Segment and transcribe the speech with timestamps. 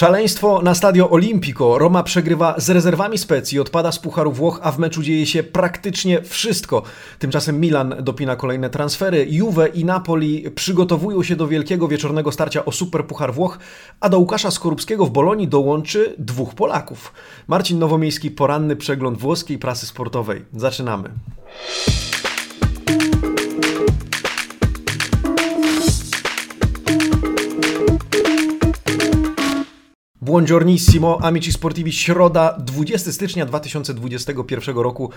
[0.00, 1.78] Szaleństwo na Stadio Olimpico.
[1.78, 6.22] Roma przegrywa z rezerwami Specji, odpada z Pucharu Włoch, a w meczu dzieje się praktycznie
[6.22, 6.82] wszystko.
[7.18, 12.72] Tymczasem Milan dopina kolejne transfery, Juve i Napoli przygotowują się do wielkiego wieczornego starcia o
[12.72, 13.58] Super Puchar Włoch,
[14.00, 17.12] a do Łukasza Skorupskiego w Bolonii dołączy dwóch Polaków.
[17.48, 20.44] Marcin Nowomiejski, poranny przegląd włoskiej prasy sportowej.
[20.56, 21.10] Zaczynamy.
[30.30, 35.10] Buongiornissimo, amici sportivi, środa, 20 stycznia 2021 roku.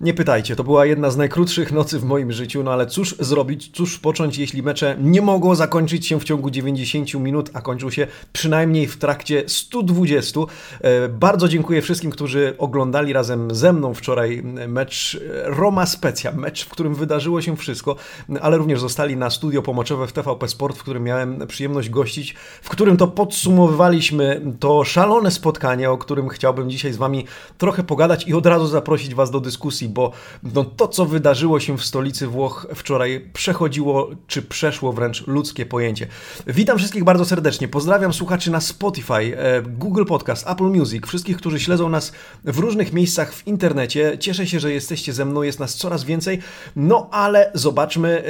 [0.00, 3.70] Nie pytajcie, to była jedna z najkrótszych nocy w moim życiu, no ale cóż zrobić,
[3.74, 8.06] cóż począć, jeśli mecze nie mogą zakończyć się w ciągu 90 minut, a kończą się
[8.32, 10.40] przynajmniej w trakcie 120.
[10.80, 16.68] E, bardzo dziękuję wszystkim, którzy oglądali razem ze mną wczoraj mecz Roma Specja, mecz, w
[16.68, 17.96] którym wydarzyło się wszystko,
[18.40, 22.68] ale również zostali na studio pomocowe w TVP Sport, w którym miałem przyjemność gościć, w
[22.68, 27.26] którym to podsumowywaliśmy to szalone spotkanie, o którym chciałbym dzisiaj z Wami
[27.58, 30.12] trochę pogadać i od razu zaprosić Was do dyskusji bo
[30.54, 36.06] no, to, co wydarzyło się w stolicy Włoch wczoraj, przechodziło czy przeszło wręcz ludzkie pojęcie.
[36.46, 37.68] Witam wszystkich bardzo serdecznie.
[37.68, 42.12] Pozdrawiam słuchaczy na Spotify, e, Google Podcast, Apple Music, wszystkich, którzy śledzą nas
[42.44, 44.18] w różnych miejscach w internecie.
[44.20, 46.38] Cieszę się, że jesteście ze mną, jest nas coraz więcej.
[46.76, 48.24] No ale zobaczmy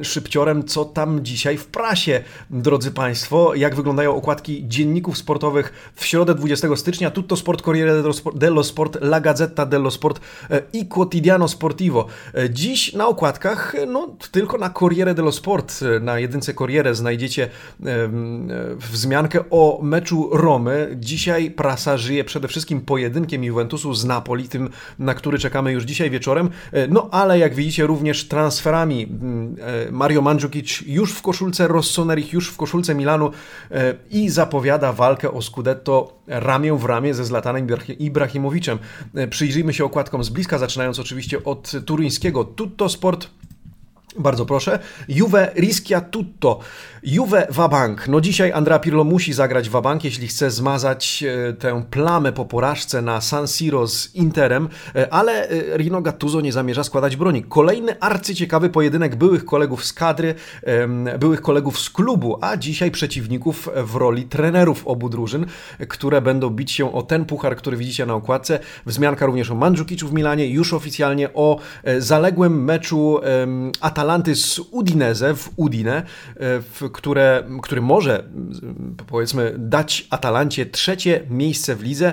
[0.00, 3.54] e, szybciorem, co tam dzisiaj w prasie, drodzy Państwo.
[3.54, 7.10] Jak wyglądają okładki dzienników sportowych w środę 20 stycznia.
[7.10, 8.02] Tutto Sport, Corriere
[8.34, 12.06] dello Sport, La Gazzetta dello Sport e, i Quotidiano Sportivo.
[12.34, 17.48] E, dziś na okładkach, no tylko na Corriere dello Sport, e, na jedynce Corriere znajdziecie
[18.76, 20.96] wzmiankę o meczu Romy.
[21.00, 26.10] Dzisiaj prasa żyje przede wszystkim pojedynkiem Juventusu z Napoli, tym na który czekamy już dzisiaj
[26.10, 26.50] wieczorem.
[26.72, 29.08] E, no ale jak widzicie również transferami
[29.90, 33.30] Mario Mandzukic już w koszulce Rossonerich, już w koszulce Milanu
[34.10, 37.66] i zapowiada walkę o Scudetto ramię w ramię ze Zlatanem
[37.98, 38.78] Ibrahimowiczem.
[39.30, 43.30] Przyjrzyjmy się okładkom z bliska, zaczynając zaczynając oczywiście od turyńskiego Tutto Sport.
[44.18, 44.78] Bardzo proszę.
[45.08, 46.60] Juve rischia tutto.
[47.04, 48.08] Juve Wabank.
[48.08, 53.02] No dzisiaj Andrea Pirlo musi zagrać Wabank, jeśli chce zmazać e, tę plamę po porażce
[53.02, 57.42] na San Siro z Interem, e, ale e, Rino Gattuso nie zamierza składać broni.
[57.42, 60.34] Kolejny arcyciekawy pojedynek byłych kolegów z kadry,
[61.18, 65.46] byłych kolegów z klubu, a dzisiaj przeciwników w roli trenerów obu drużyn,
[65.88, 68.58] które będą bić się o ten puchar, który widzicie na okładce.
[68.86, 71.58] Wzmianka również o Mandzukiczu w Milanie, już oficjalnie o
[71.98, 73.20] zaległym meczu
[74.02, 76.02] Atalanty z Udinese w Udine,
[76.40, 78.24] w które, który może,
[79.06, 82.12] powiedzmy, dać Atalancie trzecie miejsce w lidze.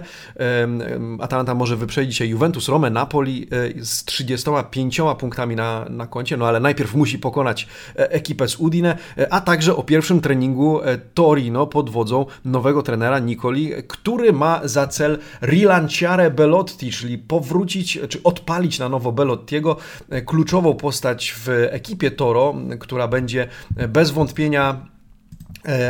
[1.20, 3.48] Atalanta może wyprzedzić się Juventus, Rome, Napoli
[3.80, 8.56] e, z 35 punktami na, na koncie, no ale najpierw musi pokonać e, ekipę z
[8.56, 10.80] Udine, e, a także o pierwszym treningu
[11.14, 18.24] Torino pod wodzą nowego trenera Nicoli, który ma za cel rilanciare Belotti, czyli powrócić, czy
[18.24, 19.78] odpalić na nowo Belottiego,
[20.26, 21.79] kluczową postać w ekipie
[22.12, 23.48] Toro, która będzie
[23.90, 24.88] bez wątpienia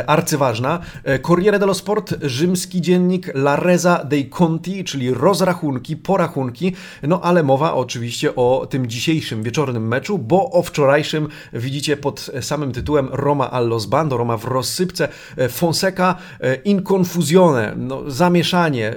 [0.06, 0.80] arcyważna.
[1.04, 6.72] E, Corriere dello Sport, rzymski dziennik La Reza dei Conti, czyli rozrachunki, porachunki,
[7.02, 12.72] no ale mowa oczywiście o tym dzisiejszym wieczornym meczu, bo o wczorajszym widzicie pod samym
[12.72, 16.16] tytułem Roma allo sbando, Roma w rozsypce, e, Fonseca
[16.64, 18.94] in confusione, no, zamieszanie,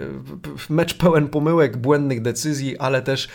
[0.69, 3.27] mecz pełen pomyłek, błędnych decyzji, ale też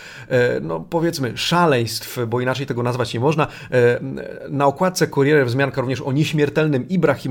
[0.61, 3.47] no powiedzmy szaleństw, bo inaczej tego nazwać nie można.
[4.49, 7.28] Na okładce Corriere wzmianka również o nieśmiertelnym Ibrahim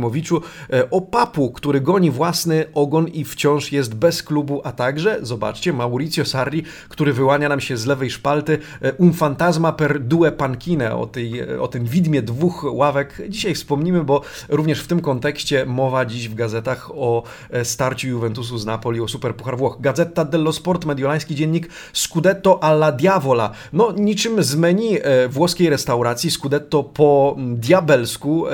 [0.72, 5.72] E, o Papu, który goni własny ogon i wciąż jest bez klubu, a także, zobaczcie,
[5.72, 10.96] Mauricio Sarri, który wyłania nam się z lewej szpalty, e, un fantasma per due pankine,
[10.96, 13.22] o, tej, e, o tym widmie dwóch ławek.
[13.28, 17.22] Dzisiaj wspomnimy, bo również w tym kontekście mowa dziś w gazetach o
[17.64, 19.76] starciu Juventusu z Napoli, o Superpuchar Włoch.
[19.80, 23.50] Gazeta dello Sport, mediolański dziennik Scudetto alla Diavola.
[23.72, 24.98] No, niczym z menu
[25.30, 28.44] włoskiej restauracji Scudetto po diabelsku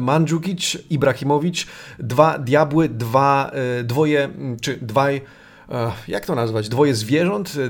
[0.00, 1.66] Mandzukic Ibrahimowicz,
[1.98, 3.50] dwa diabły, dwa,
[3.80, 4.28] e, dwoje,
[4.60, 5.20] czy dwaj
[6.08, 7.52] jak to nazwać, dwoje zwierząt.
[7.56, 7.62] E,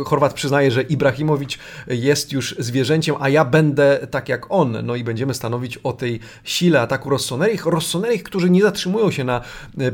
[0.00, 4.76] e, Chorwat przyznaje, że Ibrahimowicz jest już zwierzęciem, a ja będę tak jak on.
[4.82, 7.66] No i będziemy stanowić o tej sile ataku Rossonerich.
[7.66, 9.40] Rossonerich, którzy nie zatrzymują się na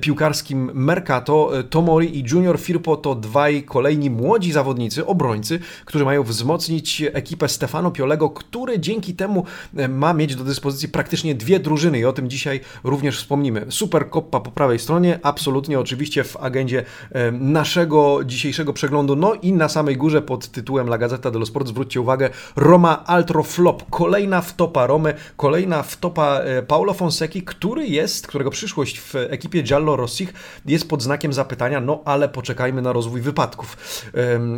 [0.00, 1.50] piłkarskim Mercato.
[1.70, 7.90] Tomori i Junior Firpo to dwaj kolejni młodzi zawodnicy, obrońcy, którzy mają wzmocnić ekipę Stefano
[7.90, 9.44] Piolego, który dzięki temu
[9.88, 13.66] ma mieć do dyspozycji praktycznie dwie drużyny i o tym dzisiaj również wspomnimy.
[13.68, 16.84] Super Koppa po prawej stronie, absolutnie spokojnie oczywiście w agendzie
[17.32, 19.16] naszego dzisiejszego przeglądu.
[19.16, 23.42] No i na samej górze pod tytułem La Gazzetta dello Sport zwróćcie uwagę Roma Altro
[23.42, 23.82] Flop.
[23.90, 30.32] Kolejna wtopa Romy, kolejna wtopa Paulo Fonseki, który jest, którego przyszłość w ekipie Giallo Rossich
[30.66, 33.76] jest pod znakiem zapytania, no ale poczekajmy na rozwój wypadków.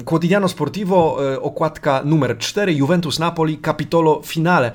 [0.04, 4.72] Quotidiano Sportivo, okładka numer 4, Juventus Napoli, Capitolo Finale.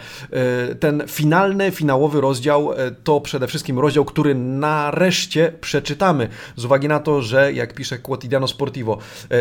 [0.79, 2.71] Ten finalny, finałowy rozdział
[3.03, 6.27] to przede wszystkim rozdział, który nareszcie przeczytamy.
[6.55, 8.97] Z uwagi na to, że jak pisze Quotidiano Sportivo,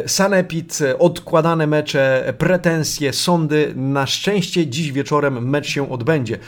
[0.06, 3.72] Sanepid, odkładane mecze, pretensje, sądy.
[3.76, 6.38] Na szczęście dziś wieczorem mecz się odbędzie.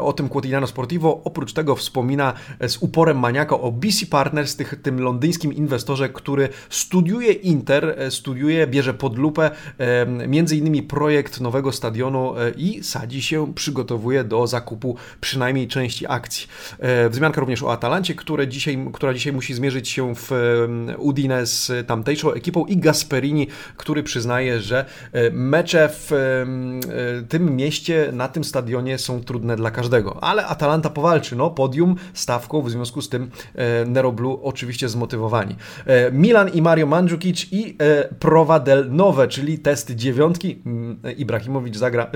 [0.00, 2.32] O tym Quotidiano Sportivo oprócz tego wspomina
[2.68, 8.94] z uporem maniaka o BC Partners, tych, tym londyńskim inwestorze, który studiuje Inter, studiuje, bierze
[8.94, 9.50] pod lupę
[10.28, 16.46] między innymi projekt nowego stadionu i sadzi się, przygotowuje do zakupu przynajmniej części akcji.
[17.10, 20.30] Wzmianka również o Atalancie, które dzisiaj, która dzisiaj musi zmierzyć się w
[20.98, 23.46] Udine z tamtejszą ekipą i Gasperini,
[23.76, 24.84] który przyznaje, że
[25.32, 26.10] mecze w
[27.28, 30.24] tym mieście, na tym stadionie są trudne dla każdego.
[30.24, 33.30] Ale Atalanta powalczy, no podium stawką, w związku z tym
[33.86, 35.56] Nero Blue oczywiście zmotywowani.
[36.12, 37.76] Milan i Mario Mandzukic i
[38.18, 40.62] Prova del Nove, czyli test dziewiątki.
[41.16, 42.10] Ibrahimowicz zagra,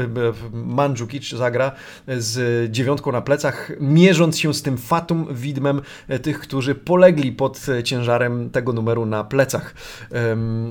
[0.52, 1.72] Mandzukic zagra
[2.08, 5.80] z dziewiątką na plecach, mierząc się z tym fatum widmem
[6.22, 9.74] tych, którzy polegli pod ciężarem tego numeru na plecach.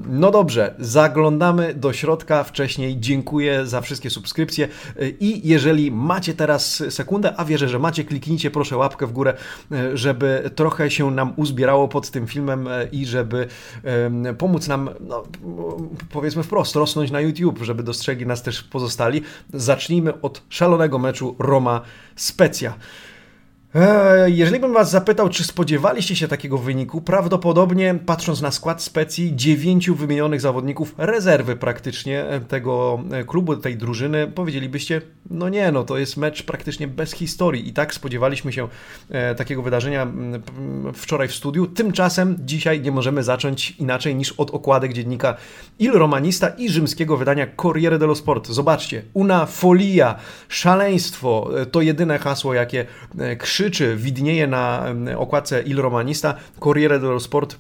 [0.08, 2.44] No dobrze, zaglądamy do środka.
[2.44, 4.68] Wcześniej dziękuję za wszystkie subskrypcje
[5.20, 9.34] i jeżeli macie teraz sekundę, a wierzę, że macie, kliknijcie proszę łapkę w górę,
[9.94, 13.48] żeby trochę się nam uzbierało pod tym filmem i żeby
[14.38, 15.24] pomóc nam, no,
[16.12, 19.22] powiedzmy wprost, rosnąć na YouTube, żeby dostrzegli nas też pozostali.
[19.54, 22.70] Zacznijmy od szalonego meczu Roma-Specja.
[22.70, 23.13] Eee,
[24.26, 29.96] jeżeli bym Was zapytał, czy spodziewaliście się takiego wyniku, prawdopodobnie patrząc na skład specji, dziewięciu
[29.96, 35.98] wymienionych zawodników, rezerwy praktycznie e, tego e, klubu, tej drużyny, powiedzielibyście, no nie, no to
[35.98, 37.68] jest mecz praktycznie bez historii.
[37.68, 38.68] I tak spodziewaliśmy się
[39.10, 40.08] e, takiego wydarzenia
[40.94, 41.68] wczoraj w studiu.
[41.68, 45.38] Tymczasem dzisiaj nie możemy zacząć inaczej niż od okładek dziennika
[45.80, 48.48] Il Romanista i rzymskiego wydania Corriere dello Sport.
[48.48, 50.16] Zobaczcie, una folia,
[50.50, 52.86] szaleństwo, to jedyne hasło, jakie
[53.40, 54.86] krzyczy krzyczy, widnieje na
[55.18, 57.58] okładce Il Romanista, Corriere dello Sport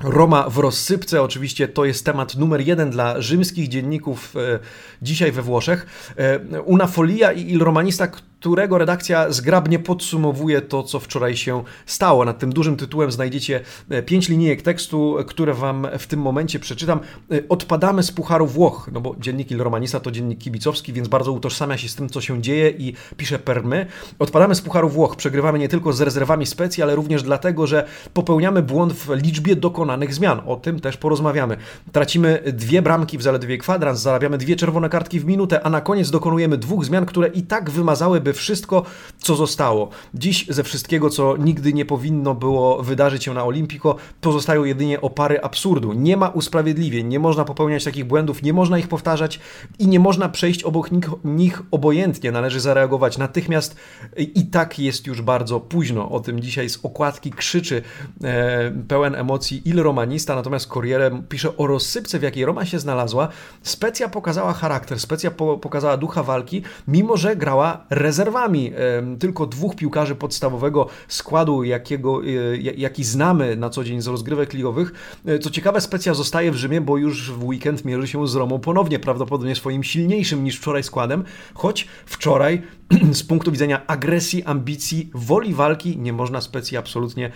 [0.00, 4.58] Roma w rozsypce, oczywiście to jest temat numer jeden dla rzymskich dzienników e,
[5.02, 5.86] dzisiaj we Włoszech.
[6.16, 8.08] E, Una Folia i Il Romanista,
[8.40, 12.24] którego redakcja zgrabnie podsumowuje to, co wczoraj się stało.
[12.24, 13.60] Nad tym dużym tytułem znajdziecie
[13.90, 17.00] e, pięć linijek tekstu, które Wam w tym momencie przeczytam.
[17.32, 21.32] E, odpadamy z Pucharu Włoch, no bo dziennik Il Romanista to dziennik kibicowski, więc bardzo
[21.32, 23.86] utożsamia się z tym, co się dzieje i pisze permy.
[24.18, 28.62] Odpadamy z Pucharu Włoch, przegrywamy nie tylko z rezerwami specji, ale również dlatego, że popełniamy
[28.62, 30.40] błąd w liczbie dokonanych zmian.
[30.46, 31.56] O tym też porozmawiamy.
[31.92, 36.10] Tracimy dwie bramki w zaledwie kwadrans, zarabiamy dwie czerwone kartki w minutę, a na koniec
[36.10, 38.82] dokonujemy dwóch zmian, które i tak wymazałyby wszystko,
[39.18, 39.88] co zostało.
[40.14, 45.40] Dziś ze wszystkiego, co nigdy nie powinno było wydarzyć się na Olimpico, pozostają jedynie opary
[45.40, 45.92] absurdu.
[45.92, 49.40] Nie ma usprawiedliwień, nie można popełniać takich błędów, nie można ich powtarzać
[49.78, 52.32] i nie można przejść obok nich, nich obojętnie.
[52.32, 53.76] Należy zareagować natychmiast
[54.16, 56.10] i tak jest już bardzo późno.
[56.10, 57.82] O tym dzisiaj z okładki krzyczy
[58.24, 63.28] e, pełen emocji Il Romanista, natomiast Corriere pisze o rozsypce, w jakiej Roma się znalazła.
[63.62, 68.72] Specja pokazała charakter, specja po, pokazała ducha walki, mimo że grała rezerwową rezerwami.
[69.18, 74.92] Tylko dwóch piłkarzy podstawowego składu, jakiego, e, jaki znamy na co dzień z rozgrywek ligowych.
[75.26, 78.58] E, co ciekawe, Specja zostaje w Rzymie, bo już w weekend mierzy się z Romą
[78.58, 81.24] ponownie, prawdopodobnie swoim silniejszym niż wczoraj składem,
[81.54, 82.62] choć wczoraj
[83.12, 87.30] z punktu widzenia agresji, ambicji, woli walki nie można Specji absolutnie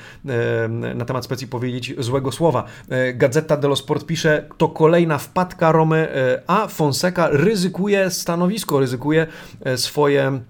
[0.94, 2.64] na temat Specji powiedzieć złego słowa.
[2.88, 6.08] E, Gazeta dello Sport pisze, to kolejna wpadka Romy,
[6.46, 9.26] a Fonseca ryzykuje stanowisko, ryzykuje
[9.76, 10.40] swoje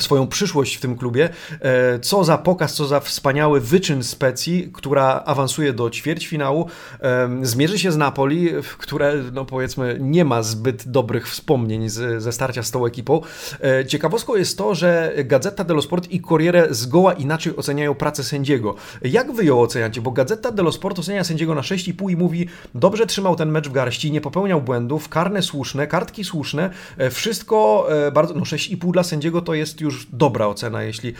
[0.00, 1.28] swoją przyszłość w tym klubie.
[1.60, 6.68] E, co za pokaz, co za wspaniały wyczyn specji, która awansuje do ćwierćfinału.
[7.00, 11.88] E, zmierzy się z Napoli, które no powiedzmy nie ma zbyt dobrych wspomnień
[12.18, 13.20] ze starcia z tą ekipą.
[13.60, 18.74] E, ciekawostką jest to, że Gazeta dello Sport i Corriere zgoła inaczej oceniają pracę sędziego.
[19.02, 20.00] Jak wy ją oceniacie?
[20.00, 23.72] Bo Gazeta dello Sport ocenia sędziego na 6,5 i mówi dobrze trzymał ten mecz w
[23.72, 26.70] garści, nie popełniał błędów, karne słuszne, kartki słuszne,
[27.10, 31.12] wszystko bardzo, no 6,5 dla sędziego to jest jest już dobra ocena, jeśli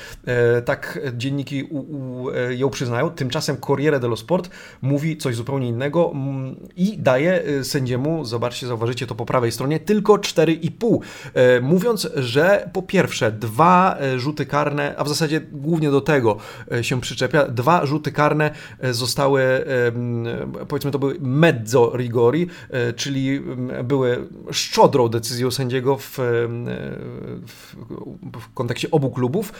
[0.64, 3.11] tak dzienniki u, u, ją przyznają.
[3.11, 4.50] Tymczasem Corriere dello Sport
[4.82, 10.14] mówi coś zupełnie innego mm, i daje sędziemu, zobaczcie, zauważycie to po prawej stronie, tylko
[10.14, 10.99] 4,5.
[11.62, 16.37] Mówiąc, że po pierwsze dwa rzuty karne, a w zasadzie głównie do tego
[16.82, 18.50] się przyczepia, dwa rzuty karne
[18.90, 19.42] zostały,
[20.68, 22.46] powiedzmy to były mezzo rigori,
[22.96, 23.40] czyli
[23.84, 26.18] były szczodrą decyzją sędziego w,
[27.46, 27.75] w,
[28.50, 29.52] w kontekście obu klubów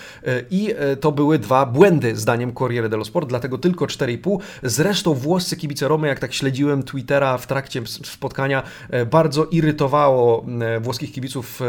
[0.51, 4.39] i to były dwa błędy zdaniem Corriere dello Sport, dlatego tylko 4,5.
[4.63, 8.63] Zresztą włoscy kibice Romy, jak tak śledziłem Twittera w trakcie spotkania,
[9.11, 10.47] bardzo irytowało
[10.81, 11.61] włoskich kibiców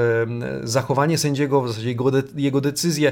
[0.63, 3.11] zachowanie sędziego, w zasadzie jego, de jego decyzje,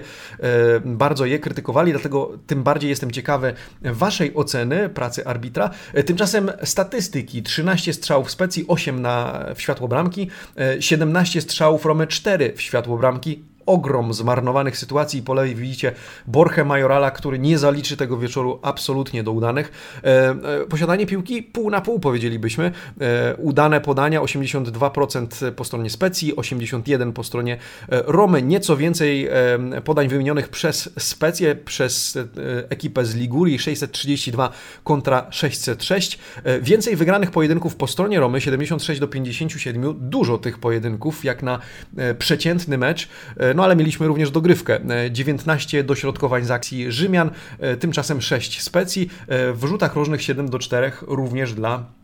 [0.86, 5.70] bardzo je krytykowali, dlatego tym bardziej jestem ciekawy Waszej oceny pracy arbitra.
[6.06, 10.30] Tymczasem statystyki, 13 strzałów specji, 8 na, w światło bramki,
[10.80, 15.22] 17 strzałów Romy, 4 w światło bramki, ogrom zmarnowanych sytuacji.
[15.22, 15.92] Po lewej widzicie
[16.28, 19.72] Borche Majorala, który nie zaliczy tego wieczoru absolutnie do udanych.
[20.04, 20.36] E, e,
[20.70, 22.72] posiadanie piłki pół na pół powiedzielibyśmy.
[23.02, 27.58] E, udane podania 82% po stronie Specji, 81% po stronie
[27.90, 28.42] Romy.
[28.42, 29.30] Nieco więcej
[29.84, 32.18] podań wymienionych przez Specję, przez
[32.70, 34.52] ekipę z Ligurii 632
[34.84, 36.20] kontra 606.
[36.62, 40.10] Więcej wygranych pojedynków po stronie Romy 76 do 57.
[40.10, 41.60] Dużo tych pojedynków jak na
[42.20, 43.10] przeciętny mecz.
[43.56, 44.80] No ale mieliśmy również dogrywkę.
[45.12, 49.10] 19 dośrodkowań z akcji Rzymian, e, tymczasem 6 specji.
[49.28, 52.03] E, w rzutach rożnych 7 do 4 również dla E,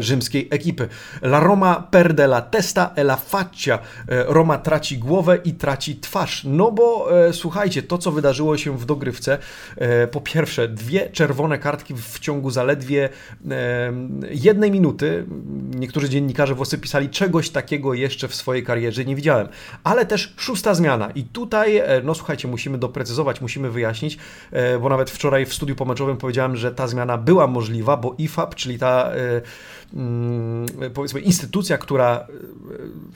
[0.00, 0.88] rzymskiej ekipy.
[1.22, 3.78] La Roma perde la testa e la faccia.
[4.08, 6.44] E, Roma traci głowę i traci twarz.
[6.44, 9.38] No bo e, słuchajcie, to co wydarzyło się w dogrywce,
[9.76, 13.08] e, po pierwsze dwie czerwone kartki w ciągu zaledwie
[13.50, 13.92] e,
[14.30, 15.26] jednej minuty.
[15.74, 19.48] Niektórzy dziennikarze włosy pisali czegoś takiego jeszcze w swojej karierze nie widziałem.
[19.84, 24.18] Ale też szósta zmiana i tutaj, no słuchajcie, musimy doprecyzować, musimy wyjaśnić,
[24.80, 28.78] bo nawet wczoraj w studiu pomeczowym powiedziałem, że ta zmiana była możliwa, bo IFAB, czyli
[28.78, 29.10] ta
[30.94, 32.26] powiedzmy instytucja, która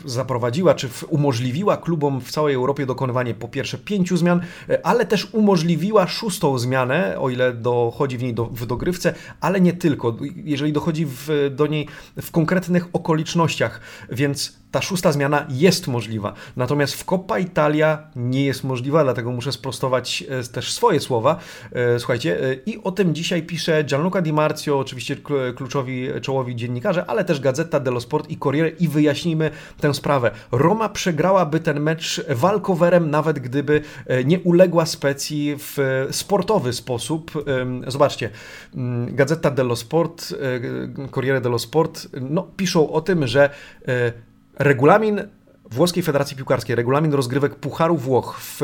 [0.05, 5.07] e, zaprowadziła czy umożliwiła klubom w całej Europie dokonywanie po pierwsze pięciu zmian, e, ale
[5.07, 10.17] też umożliwiła szóstą zmianę, o ile dochodzi w niej do, w dogrywce, ale nie tylko,
[10.37, 11.89] jeżeli dochodzi w, do niej
[12.23, 16.33] w konkretnych okolicznościach, więc ta szósta zmiana jest możliwa.
[16.57, 21.39] Natomiast w Coppa Italia nie jest możliwa, dlatego muszę sprostować e, też swoje słowa.
[21.73, 25.17] E, słuchajcie, e, i o tym dzisiaj pisze Gianluca Di Marzio, oczywiście
[25.57, 30.31] kluczowi, czołowi dziennikarze, ale też Gazeta dello Sport i Corriere i wyjaśnijmy tę sprawę.
[30.53, 33.83] Roma przegrałaby ten mecz walkowerem, nawet gdyby
[34.25, 37.45] nie uległa specji w sportowy sposób.
[37.87, 38.31] Zobaczcie,
[38.75, 40.35] mm, Gazeta dello Sport,
[41.11, 43.51] Corriere dello Sport, no, piszą o tym, że
[44.59, 45.38] Regulamin
[45.71, 48.61] Włoskiej Federacji Piłkarskiej regulamin rozgrywek Pucharu Włoch w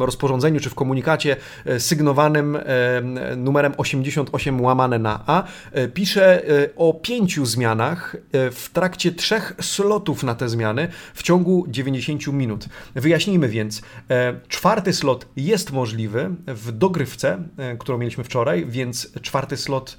[0.00, 2.62] rozporządzeniu czy w komunikacie e, sygnowanym e,
[3.36, 6.42] numerem 88 łamane na A e, pisze
[6.76, 12.68] o pięciu zmianach w trakcie trzech slotów na te zmiany w ciągu 90 minut.
[12.94, 13.82] Wyjaśnijmy więc,
[14.48, 17.38] czwarty slot jest możliwy w dogrywce,
[17.78, 19.96] którą mieliśmy wczoraj, więc czwarty slot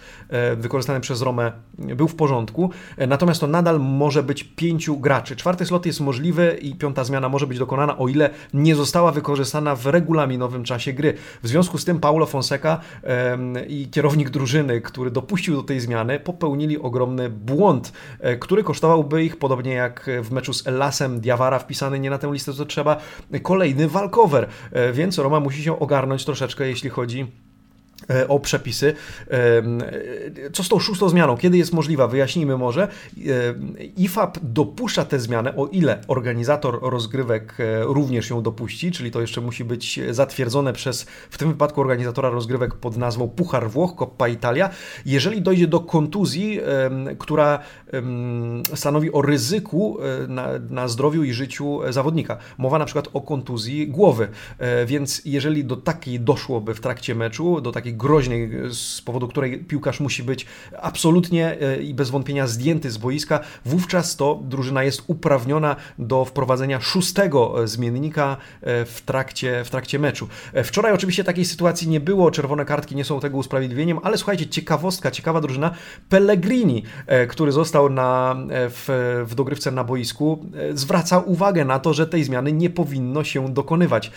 [0.58, 2.72] wykorzystany przez Romę był w porządku,
[3.08, 5.36] natomiast to nadal może być pięciu graczy.
[5.36, 9.76] Czwarty slot jest możliwy i piąta zmiana może być dokonana, o ile nie została wykorzystana
[9.76, 11.14] w regulaminowym czasie gry.
[11.44, 12.80] W związku z tym Paulo Fonseca
[13.68, 19.38] i kierownik drużyny, który dopuścił do tej zmiany, popełnili ogromny błąd, e, który kosztowałby ich,
[19.38, 22.98] podobnie jak w meczu z Elasem Diawara wpisany nie na tę listę, co trzeba,
[23.44, 24.48] kolejny walkover.
[24.72, 27.49] E, więc Roma musi się ogarnąć troszeczkę, jeśli chodzi
[28.28, 28.94] o przepisy.
[29.32, 31.38] E, co z tą szóstą zmianą?
[31.38, 32.08] Kiedy jest możliwa?
[32.08, 32.84] Wyjaśnijmy może.
[32.84, 32.90] E,
[33.98, 39.64] IFAB dopuszcza tę zmianę, o ile organizator rozgrywek również ją dopuści, czyli to jeszcze musi
[39.64, 44.70] być zatwierdzone przez, w tym wypadku organizatora rozgrywek pod nazwą Puchar Włoch, Coppa Italia.
[45.06, 46.60] Jeżeli dojdzie do kontuzji,
[47.20, 47.60] która
[48.76, 49.98] stanowi o ryzyku
[50.28, 52.38] na, na zdrowiu i życiu zawodnika.
[52.58, 54.28] Mowa na przykład o kontuzji głowy.
[54.86, 60.00] Więc jeżeli do takiej doszłoby w trakcie meczu, do takiej groźnej, z powodu której piłkarz
[60.00, 60.46] musi być
[60.82, 66.82] absolutnie e, i bez wątpienia zdjęty z boiska, wówczas to drużyna jest uprawniona do wprowadzenia
[66.82, 70.28] szóstego e, zmiennika e, w trakcie, w trakcie meczu.
[70.64, 75.12] Wczoraj oczywiście takiej sytuacji nie było, czerwone kartki nie są tego usprawiedliwieniem, ale słuchajcie, ciekawostka,
[75.12, 75.72] ciekawa drużyna,
[76.10, 76.84] Pellegrini,
[77.30, 82.52] który został na, w, w dogrywce na boisku, zwraca uwagę na to, że tej zmiany
[82.52, 84.12] nie powinno się dokonywać.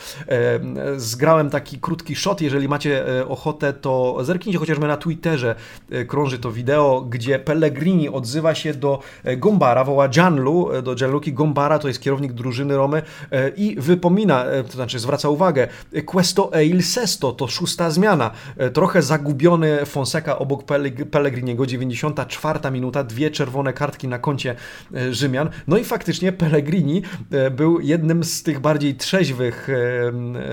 [0.97, 5.55] Zgrałem taki krótki shot, jeżeli macie ochotę ochotę, to zerknijcie chociażby na Twitterze,
[6.09, 8.99] krąży to wideo, gdzie Pellegrini odzywa się do
[9.37, 13.03] Gombara, woła Gianlu, do Gianluki Gombara, to jest kierownik drużyny Romy
[13.57, 15.69] i wypomina, to znaczy zwraca uwagę,
[16.07, 18.31] questo e il sesto, to szósta zmiana.
[18.73, 20.65] Trochę zagubiony Fonseca obok
[21.11, 24.55] Pellegriniego, 94 minuta, dwie czerwone kartki na koncie
[25.11, 25.51] Rzymian.
[25.69, 27.03] No i faktycznie Pellegrini
[27.51, 29.69] był jednym z tych bardziej trzeźwych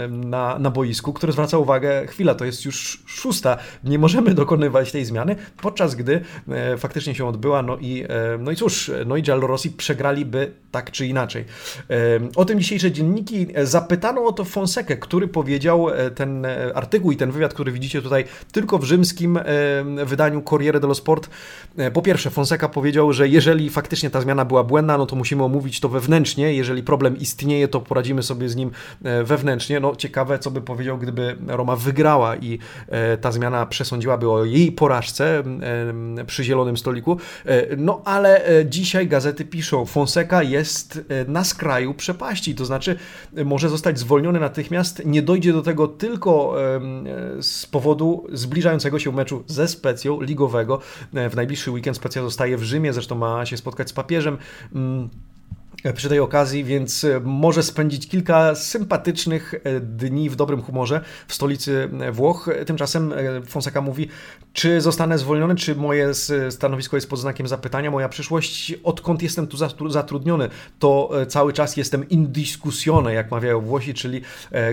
[0.10, 5.06] na, na boisku, który zwraca uwagę, chwila, to jest już szósta, nie możemy dokonywać tej
[5.06, 9.22] zmiany, podczas gdy e, faktycznie się odbyła, no i, e, no i cóż, no i
[9.22, 11.46] Giallorossi przegraliby tak czy inaczej.
[12.36, 17.32] O tym dzisiejsze dzienniki zapytano o to Fonsekę, który powiedział e, ten artykuł i ten
[17.32, 19.40] wywiad, który widzicie tutaj tylko w rzymskim
[20.06, 21.30] wydaniu Corriere dello Sport.
[21.94, 25.80] Po pierwsze, Fonseca powiedział, że jeżeli faktycznie ta zmiana była błędna, no to musimy omówić
[25.80, 28.72] to wewnętrznie, jeżeli problem istnieje, to poradzimy sobie z nim
[29.24, 29.80] wewnętrznie.
[29.80, 34.72] No ciekawe, co by powiedział, gdyby Roma wygrała i e, ta zmiana przesądziłaby o jej
[34.72, 35.44] porażce
[36.28, 37.18] przy zielonym stoliku.
[37.46, 42.96] E, no ale e, dzisiaj gazety piszą, Fonseca jest na skraju przepaści, to znaczy
[43.46, 46.56] może zostać zwolniony natychmiast, nie dojdzie do tego tylko
[47.42, 50.80] z powodu zbliżającego się meczu ze Specją ligowego.
[51.30, 54.38] W najbliższy weekend Specja zostaje w Rzymie, zresztą ma się spotkać z papieżem.
[55.84, 61.02] Mm, przy tej okazji, więc e, może spędzić kilka sympatycznych e, dni w dobrym humorze
[61.28, 62.50] w stolicy e, Włoch.
[62.66, 63.14] Tymczasem
[63.48, 64.08] Fonseca mówi,
[64.54, 66.14] czy zostanę zwolniony, czy moje
[66.50, 69.58] stanowisko jest pod znakiem zapytania, moja przyszłość, odkąd jestem tu
[69.90, 74.22] zatrudniony, to cały czas jestem indiskusione, jak mawiają Włosi, czyli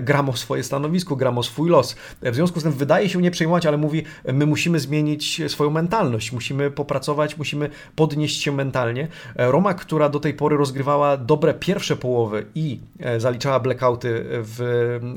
[0.03, 1.97] gram o swoje stanowisko, gram o swój los.
[2.23, 6.33] W związku z tym wydaje się nie przejmować, ale mówi, my musimy zmienić swoją mentalność,
[6.33, 9.09] musimy popracować, musimy podnieść się mentalnie.
[9.37, 14.61] Roma, która do tej pory rozgrywała dobre pierwsze połowy i e, zaliczała blackouty w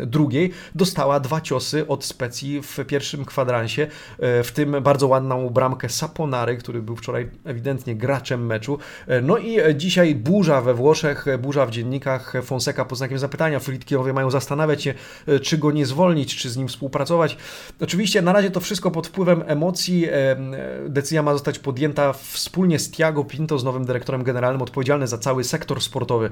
[0.05, 3.87] drugiej, dostała dwa ciosy od Specji w pierwszym kwadransie,
[4.19, 8.77] e, w tym bardzo ładną bramkę Saponary, który był wczoraj ewidentnie graczem meczu.
[9.07, 14.13] E, no i dzisiaj burza we Włoszech, burza w dziennikach, Fonseca pod znakiem zapytania, Fritkirowie
[14.13, 14.93] mają zastanawiać się,
[15.41, 17.37] czy go nie zwolnić, czy z nim współpracować.
[17.81, 20.07] Oczywiście na razie to wszystko pod wpływem emocji.
[20.87, 25.43] Decyzja ma zostać podjęta wspólnie z Tiago Pinto, z nowym dyrektorem generalnym odpowiedzialny za cały
[25.43, 26.29] sektor sportowy.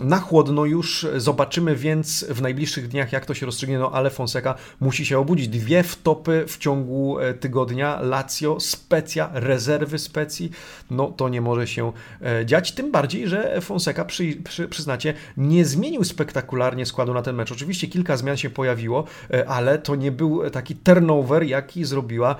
[0.00, 4.54] Na chłodno już zobaczymy więc w najbliższych dniach, jak to się rozstrzygnie, no ale Fonseca
[4.80, 5.48] musi się obudzić.
[5.48, 10.50] Dwie wtopy w ciągu e, tygodnia, Lazio, Specja, rezerwy Specji,
[10.90, 15.64] no to nie może się e, dziać, tym bardziej, że Fonseca, przy, przy, przyznacie, nie
[15.64, 17.52] zmienił spektakularnie składu na ten mecz.
[17.52, 22.36] Oczywiście kilka zmian się pojawiło, e, ale to nie był taki turnover, jaki zrobiła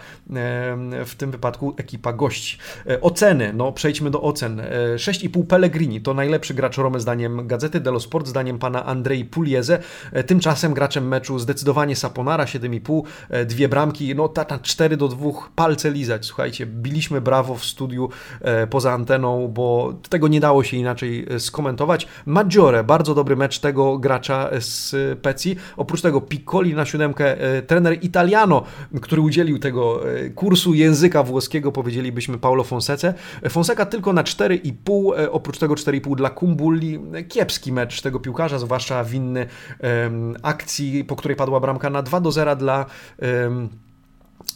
[1.07, 2.59] w tym wypadku ekipa gości.
[3.01, 4.63] Oceny, no przejdźmy do ocen.
[4.97, 9.79] 6,5 Pele Pellegrini to najlepszy gracz Romy zdaniem Gazety dello Sport, zdaniem pana Andrei Pulieze.
[10.13, 15.31] E, tymczasem graczem meczu zdecydowanie Saponara 7,5, e, dwie bramki, no ta 4 do 2,
[15.55, 16.27] palce lizać.
[16.27, 18.09] Słuchajcie, biliśmy brawo w studiu
[18.41, 22.09] e, poza anteną, bo tego nie dało się inaczej skomentować.
[22.27, 25.57] Maggiore, bardzo dobry mecz tego gracza z Peci.
[25.77, 28.63] Oprócz tego Piccoli na siódemkę, trener Italiano,
[29.03, 30.01] który udzielił tego
[30.35, 33.15] kursu języka włoskiego, powiedzielibyśmy Paulo Fonsece.
[33.51, 37.01] Fonseca tylko na 4,5, oprócz oprócz tego 4,5 dla Kumbuli.
[37.29, 39.47] Kiepski mecz tego piłkarza, zwłaszcza winny
[39.81, 42.87] um, akcji, po której padła bramka na 2 do 0 dla
[43.19, 43.69] um,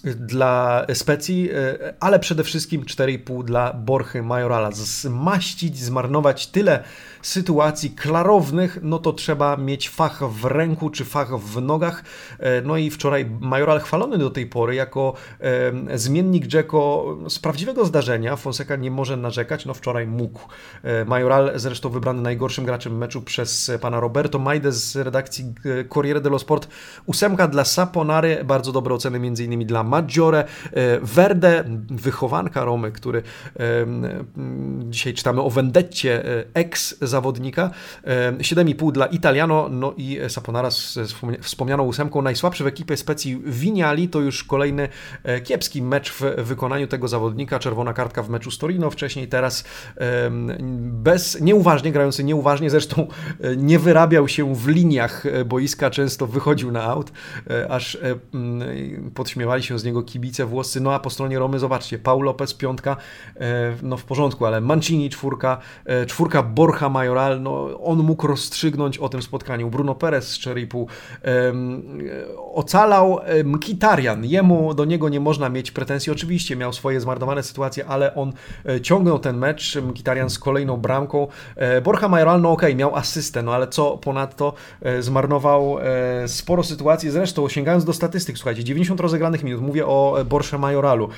[0.05, 4.71] dla Specji, e, ale przede wszystkim 4,5 dla Borchy Majorala.
[4.73, 6.85] Zmaścić, zmarnować tyle
[7.23, 12.05] sytuacji klarownych, no to trzeba mieć fach w ręku czy fach w nogach.
[12.39, 15.15] E, no i wczoraj Majoral chwalony do tej pory jako
[15.95, 18.37] zmiennik Dzeko z prawdziwego zdarzenia.
[18.37, 20.41] Fonseca nie może narzekać, no wczoraj mógł.
[20.83, 25.55] E, Majoral zresztą wybrany najgorszym graczem meczu przez pana Roberto Majde z redakcji
[25.89, 26.69] Corriere dello Sport.
[27.07, 30.45] Ósemka dla Saponary, bardzo dobre oceny między innymi dla Maggiore.
[31.03, 33.23] Verde, wychowanka Romy, który
[34.91, 37.71] dzisiaj czytamy o Vendetcie, ex zawodnika.
[38.39, 40.99] 7,5 dla Italiano, no i Saponara z
[41.41, 42.23] wspomnianą ósemką.
[42.23, 44.89] Najsłabszy w ekipie specji Winiali to już kolejny
[45.25, 47.59] e, kiepski mecz w wykonaniu tego zawodnika.
[47.59, 49.65] Czerwona kartka w meczu z Torino wcześniej, teraz
[50.81, 53.07] bez, nieuważnie, grający nieuważnie, zresztą
[53.41, 57.13] e, nie wyrabiał się w liniach e, boiska, często wychodził na aut,
[57.69, 57.99] aż
[59.15, 62.55] podśmiewali się się z niego kibice włoscy, no a po stronie Romy zobaczcie, Paul Lopez,
[62.55, 62.97] piątka,
[63.83, 65.59] no w porządku, ale Mancini czwórka,
[66.07, 69.71] czwórka Borja Majoral, no on mógł rozstrzygnąć o tym spotkaniu.
[69.71, 70.89] Bruno Perez z Czeripu,
[72.55, 78.15] ocalał Mkitarian, jemu do niego nie można mieć pretensji, oczywiście miał swoje zmarnowane sytuacje, ale
[78.15, 78.33] on
[78.83, 81.27] ciągnął ten mecz, Mkitarian z kolejną bramką,
[81.85, 84.55] Borja Majoral, no okej, okay, miał asystę, no ale co ponadto
[85.01, 85.77] zmarnował
[86.27, 91.09] sporo sytuacji, zresztą sięgając do statystyk, słuchajcie, 90 rozegranych minut, mówię o Borsze Majoralu,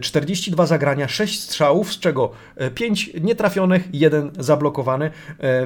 [0.00, 2.30] 42 zagrania, 6 strzałów, z czego
[2.74, 5.10] 5 nietrafionych, 1 zablokowany,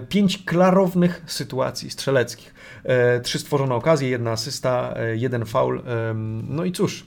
[0.09, 2.55] 5 klarownych sytuacji strzeleckich,
[3.23, 5.83] 3 stworzone okazje, 1 asysta, 1 faul,
[6.49, 7.07] no i cóż,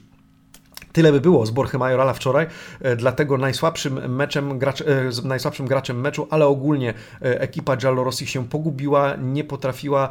[0.94, 2.46] Tyle by było z Borchem Majorala wczoraj,
[2.80, 4.84] e, dlatego najsłabszym, meczem, gracz, e,
[5.24, 10.08] najsłabszym graczem meczu, ale ogólnie e, ekipa Giallorossi się pogubiła, nie potrafiła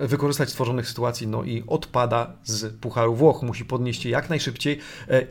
[0.00, 3.42] wykorzystać stworzonych sytuacji, no i odpada z Pucharu Włoch.
[3.42, 4.78] Musi podnieść je jak najszybciej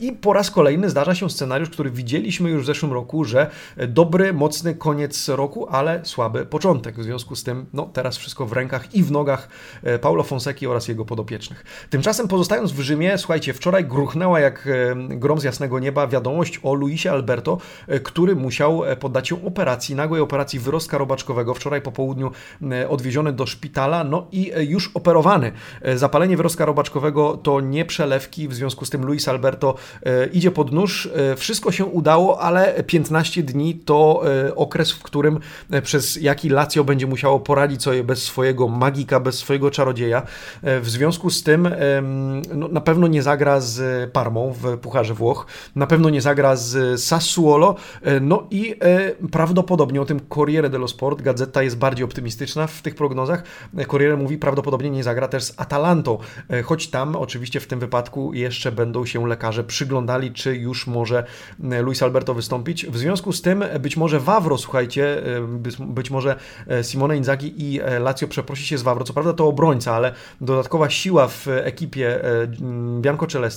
[0.00, 3.50] i po raz kolejny zdarza się scenariusz, który widzieliśmy już w zeszłym roku, że
[3.88, 6.98] dobry, mocny koniec roku, ale słaby początek.
[6.98, 9.48] W związku z tym, no teraz wszystko w rękach i w nogach
[10.00, 11.64] Paulo Fonseki oraz jego podopiecznych.
[11.90, 16.74] Tymczasem pozostając w Rzymie, słuchajcie, wczoraj wczoraj gruchnęła jak grom z jasnego nieba wiadomość o
[16.74, 17.58] Luisie Alberto,
[17.88, 21.54] e, który musiał e, poddać się operacji, nagłej operacji wyrostka robaczkowego.
[21.54, 22.30] Wczoraj po południu
[22.88, 25.52] odwieziony do szpitala, no i e, już operowany.
[25.94, 29.74] Zapalenie wyrostka robaczkowego to nie przelewki, w związku z tym Luis Alberto
[30.32, 31.08] idzie pod nóż.
[31.36, 34.22] Wszystko się udało, ale 15 dni to
[34.56, 35.40] okres, w którym
[35.82, 40.22] przez jaki Lazio będzie musiało poradzić sobie bez swojego magika, bez swojego czarodzieja.
[40.62, 41.68] W związku z tym
[42.54, 47.00] no, na pewno nie zagra z Parmą w Pucharze Włoch, na pewno nie zagra z
[47.00, 52.66] Sassuolo, e, no i e, prawdopodobnie o tym Corriere dello Sport, gazeta jest bardziej optymistyczna
[52.66, 53.42] w tych prognozach,
[53.90, 56.18] Corriere mówi prawdopodobnie nie zagra też z Atalantą,
[56.50, 61.24] e, choć tam oczywiście w tym wypadku jeszcze będą się lekarze przyglądali, czy już może
[61.58, 62.86] Luis Alberto wystąpić.
[62.86, 65.22] W związku z tym być może Wawro, słuchajcie,
[65.80, 66.36] być może
[66.82, 71.28] Simone Inzaghi i Lazio przeprosi się z Wawro, co prawda to obrońca, ale dodatkowa siła
[71.28, 72.20] w ekipie
[73.00, 73.55] Bianco Celeste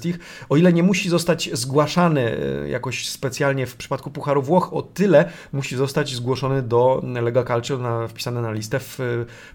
[0.50, 5.30] o ile nie musi zostać zgłaszany e, jakoś specjalnie w przypadku Pucharu Włoch, o tyle
[5.54, 9.00] musi zostać zgłoszony do Lega Calcio, na, wpisany na listę w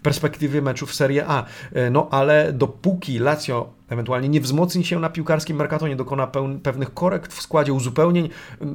[0.03, 1.45] perspektywie meczów Serie A.
[1.73, 6.27] E, no ale dopóki Lazio ewentualnie nie wzmocni się na piłkarskim Mercato, nie dokona
[6.63, 8.29] pewnych korekt w składzie, uzupełnień,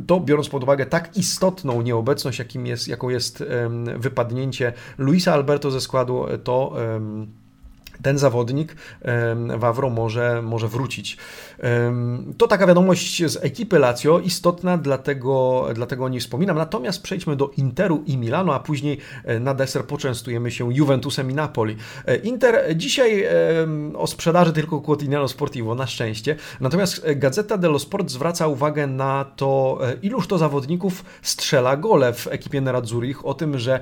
[0.07, 3.43] to biorąc pod uwagę tak istotną nieobecność, jakim jest, jaką jest
[3.97, 6.73] wypadnięcie Luisa Alberto ze składu, to
[8.01, 8.75] ten zawodnik
[9.57, 11.17] Wawro może, może wrócić.
[12.37, 16.57] To taka wiadomość z ekipy Lazio, istotna, dlatego, dlatego o niej wspominam.
[16.57, 21.33] Natomiast przejdźmy do Interu i Milano, a później e, na deser poczęstujemy się Juventusem i
[21.33, 21.75] Napoli.
[22.05, 23.25] E, Inter dzisiaj
[23.97, 26.35] o sprzedaży tylko Quotidiano Sportivo, na szczęście.
[26.59, 32.27] Natomiast Gazeta dello Sport zwraca uwagę na to, e, iluż to zawodników strzela gole w
[32.27, 33.79] ekipie Nerazzurich, o tym, że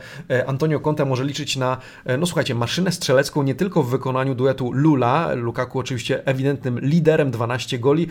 [0.47, 1.77] Antonio Conte może liczyć na,
[2.19, 7.67] no słuchajcie, maszynę strzelecką nie tylko w wykonaniu duetu Lula, Lukaku oczywiście ewidentnym liderem, 12
[7.67, 8.07] 12 goli,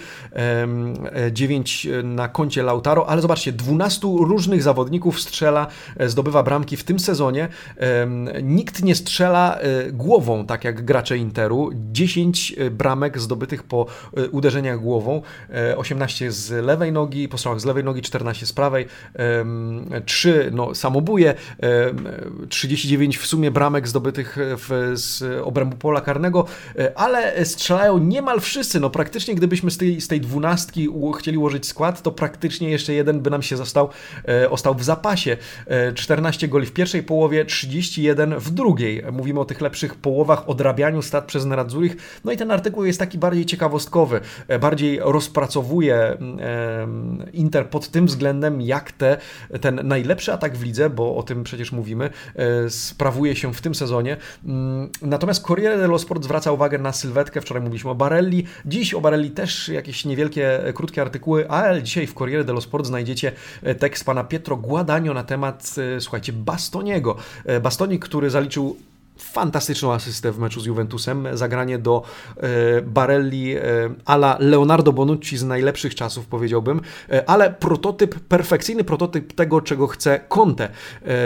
[1.32, 6.84] 9 e, na koncie Lautaro, ale zobaczcie, 12 różnych zawodników strzela, e, zdobywa bramki w
[6.84, 7.48] tym sezonie.
[8.42, 11.70] Nikt nie strzela e, głową, tak jak gracze Interu.
[11.92, 13.86] 10 bramek zdobytych po
[14.30, 15.22] uderzeniach głową,
[15.76, 18.86] 18 z lewej nogi, po strzałach z lewej nogi, 14 z prawej,
[20.06, 21.34] 3 no, samobuje,
[22.48, 26.46] 39 w sumie bramek zdobytych w, z obrębu pola karnego,
[26.94, 31.66] ale strzelają niemal wszyscy, no praktycznie gdy gdybyśmy z tej, z tej dwunastki chcieli ułożyć
[31.66, 33.88] skład, to praktycznie jeszcze jeden by nam się został,
[34.28, 35.36] e, ostał w zapasie.
[35.66, 39.02] E, 14 goli w pierwszej połowie, 31 w drugiej.
[39.12, 41.96] Mówimy o tych lepszych połowach, odrabianiu stat przez Nerazzurich.
[42.24, 47.88] No i ten artykuł jest taki bardziej ciekawostkowy, e, bardziej rozpracowuje mm, e, Inter pod
[47.88, 49.16] tym względem, jak te,
[49.60, 53.74] ten najlepszy atak w lidze, bo o tym przecież mówimy, e, sprawuje się w tym
[53.74, 54.16] sezonie.
[54.44, 57.40] Mm, natomiast Corriere dello Sport zwraca uwagę na sylwetkę.
[57.40, 62.14] Wczoraj mówiliśmy o Barelli, dziś o Barelli też jakieś niewielkie, krótkie artykuły, ale dzisiaj w
[62.14, 67.16] Corriere dello Sport znajdziecie e, tekst pana Pietro Guadagno na temat, e, słuchajcie, Bastoniego.
[67.44, 68.76] E, Bastoni, który zaliczył
[69.18, 72.02] fantastyczną asystę w meczu z Juventusem, zagranie do
[72.36, 73.60] e, Barelli e,
[74.04, 80.20] ala Leonardo Bonucci z najlepszych czasów powiedziałbym, e, ale prototyp, perfekcyjny prototyp tego, czego chce
[80.28, 80.68] Conte,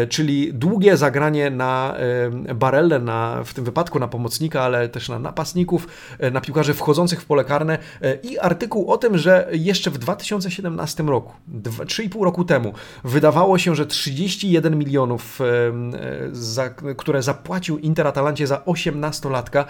[0.09, 1.95] czyli długie zagranie na
[2.55, 5.89] Barelle, na, w tym wypadku na pomocnika, ale też na napastników,
[6.33, 7.79] na piłkarzy wchodzących w pole karne.
[8.23, 12.73] I artykuł o tym, że jeszcze w 2017 roku, 3,5 roku temu,
[13.05, 15.39] wydawało się, że 31 milionów,
[16.33, 19.65] za, które zapłacił Inter Atalancie za 18-latka.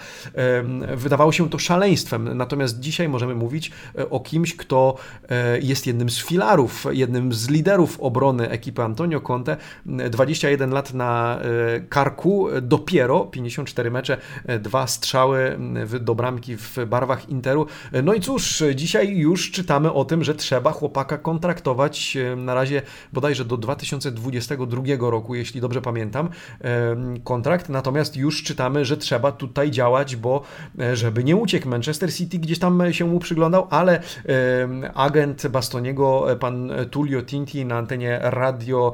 [0.95, 3.71] Wydawało się to szaleństwem, natomiast dzisiaj możemy mówić
[4.09, 4.95] o kimś, kto
[5.61, 9.57] jest jednym z filarów, jednym z liderów obrony ekipy Antonio Conte.
[9.85, 11.39] 21 lat na
[11.89, 14.17] karku, dopiero 54 mecze,
[14.59, 15.59] dwa strzały
[16.01, 17.65] do bramki w barwach Interu.
[18.03, 22.81] No i cóż, dzisiaj już czytamy o tym, że trzeba chłopaka kontraktować na razie
[23.13, 26.29] bodajże do 2022 roku, jeśli dobrze pamiętam,
[27.23, 27.69] kontrakt.
[27.69, 30.41] Natomiast już czytamy, że trzeba tutaj działać, bo
[30.79, 33.99] e, żeby nie uciekł Manchester City, gdzieś tam się mu przyglądał, ale
[34.93, 38.93] agent Bastoniego, e, pan Tullio Tinti na antenie radio,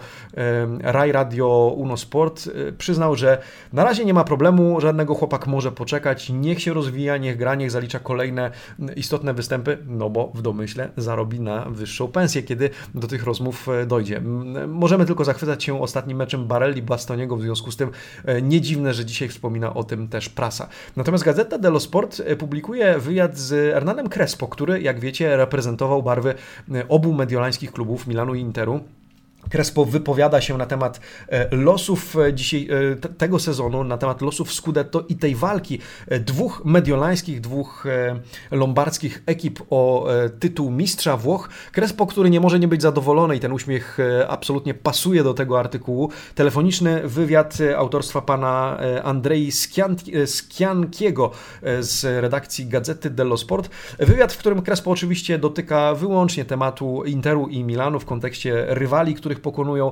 [0.81, 3.37] Rai Radio Uno Sport e, przyznał, że
[3.73, 7.71] na razie nie ma problemu, żadnego chłopak może poczekać, niech się rozwija, niech gra, niech
[7.71, 8.51] zalicza kolejne
[8.95, 14.21] istotne występy, no bo w domyśle zarobi na wyższą pensję, kiedy do tych rozmów dojdzie.
[14.67, 17.91] Możemy tylko zachwycać się ostatnim meczem Barelli Bastoniego, w związku z tym
[18.25, 20.69] e, nie dziwne, że dzisiaj wspomina o tym też prasa.
[20.95, 26.33] Natomiast Gazeta dello Sport e, publikuje wywiad z Hernanem Crespo, który, jak wiecie, reprezentował barwy
[26.71, 28.79] e, obu mediolańskich klubów Milanu i Interu.
[29.49, 34.53] Crespo wypowiada się na temat e, losów e, dzisiaj, e, tego sezonu, na temat losów
[34.53, 35.79] Scudetto i tej walki
[36.19, 37.85] dwóch mediolańskich, dwóch
[38.51, 40.07] lombardzkich ekip o
[40.39, 41.49] tytuł mistrza Włoch.
[41.71, 46.11] Crespo, który nie może nie być zadowolony i ten uśmiech absolutnie pasuje do tego artykułu.
[46.35, 49.51] Telefoniczny wywiad autorstwa pana Andrei
[50.25, 51.31] Skiankiego
[51.79, 53.69] z redakcji Gazety dello Sport.
[53.99, 59.36] Wywiad, w którym Crespo oczywiście dotyka wyłącznie tematu Interu i Milanu w kontekście rywali, których
[59.37, 59.91] których pokonują.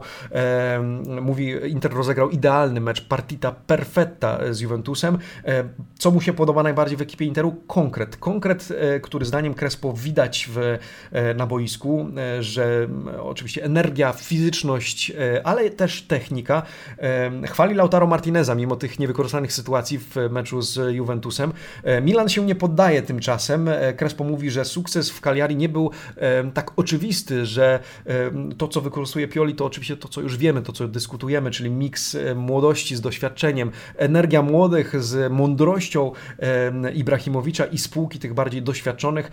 [1.21, 5.17] Mówi, Inter rozegrał idealny mecz, partita perfetta z Juventusem.
[5.99, 7.55] Co mu się podoba najbardziej w ekipie Interu?
[7.67, 8.17] Konkret.
[8.17, 10.58] Konkret, e, który zdaniem Crespo widać w,
[11.12, 12.88] e, na boisku, e, że
[13.21, 15.12] oczywiście energia, fizyczność,
[15.43, 16.63] ale też technika.
[17.45, 21.53] Chwali Lautaro Martineza mimo tych niewykorzystanych sytuacji w meczu z Juventusem.
[22.01, 23.69] Milan się nie poddaje tymczasem.
[23.97, 25.91] Crespo mówi, że sukces w Cagliari nie był
[26.53, 27.79] tak oczywisty, że
[28.58, 32.15] to, co wykorzystuje Pioli to oczywiście to, co już wiemy, to, co dyskutujemy, czyli miks
[32.15, 36.12] e, młodości z doświadczeniem, energia młodych z mądrością
[36.93, 39.32] Ibrahimowicza i spółki tych bardziej doświadczonych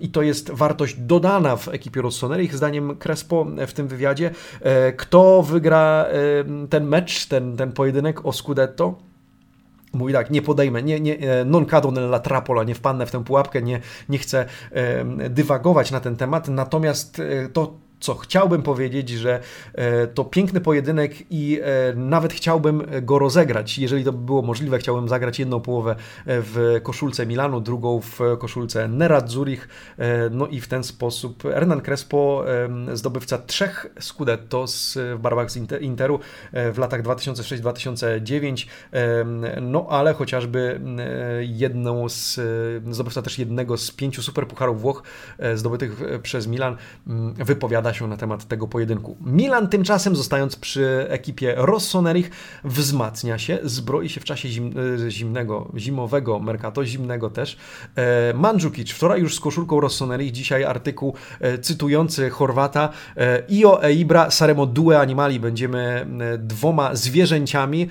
[0.00, 4.30] i to jest wartość dodana w ekipie Rossoneri, zdaniem Crespo w tym wywiadzie.
[4.60, 6.06] E, kto wygra
[6.70, 8.98] ten mecz, ten, ten pojedynek o Scudetto?
[9.92, 13.24] Mówi tak, nie podejmę, nie, nie, e, non cado nella trappola, nie wpadnę w tę
[13.24, 14.46] pułapkę, nie, nie chcę
[15.30, 19.40] dywagować na ten temat, natomiast to co chciałbym powiedzieć, że
[19.74, 23.78] e, to piękny pojedynek i e, nawet chciałbym go rozegrać.
[23.78, 28.20] Jeżeli to by było możliwe, chciałbym zagrać jedną połowę e, w koszulce Milanu, drugą w
[28.38, 29.68] koszulce Nerad Zurich.
[30.30, 32.44] No i w ten sposób Hernan Crespo,
[32.92, 34.64] zdobywca trzech Scudetto
[34.96, 36.20] w barwach z Interu
[36.52, 38.66] w latach 2006-2009,
[39.62, 40.80] no ale chociażby
[41.40, 42.40] jedną z,
[42.90, 45.02] zdobywca też jednego z pięciu superpucharów Włoch
[45.54, 46.76] zdobytych przez Milan,
[47.36, 49.16] wypowiada się na temat tego pojedynku.
[49.26, 52.30] Milan tymczasem, zostając przy ekipie Rossonerich,
[52.64, 54.74] wzmacnia się, zbroi się w czasie zim,
[55.06, 57.56] e, zimnego, zimowego Mercato, zimnego też.
[57.96, 62.88] E, Mandzukic, wczoraj już z koszulką Rossonerich, dzisiaj artykuł e, cytujący Chorwata
[63.48, 66.06] Io e Ibra saremo due animali, będziemy
[66.38, 67.88] dwoma zwierzęciami,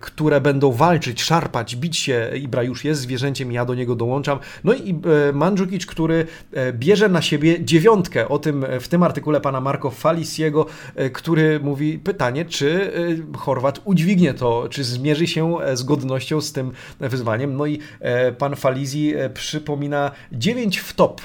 [0.00, 2.30] które będą walczyć, szarpać, bić się.
[2.36, 4.38] Ibra już jest zwierzęciem, ja do niego dołączam.
[4.64, 5.00] No i
[5.32, 6.26] Mandzukic, który
[6.72, 11.60] bierze na siebie dziewiątkę, o tym w tym artykule artykule pana Marco Falisiego, e, który
[11.60, 12.92] mówi pytanie, czy
[13.34, 17.56] e, Chorwat udźwignie to, czy zmierzy się e, z godnością z tym wyzwaniem.
[17.56, 17.78] No i
[18.38, 21.20] pan Falisi przypomina 9 w top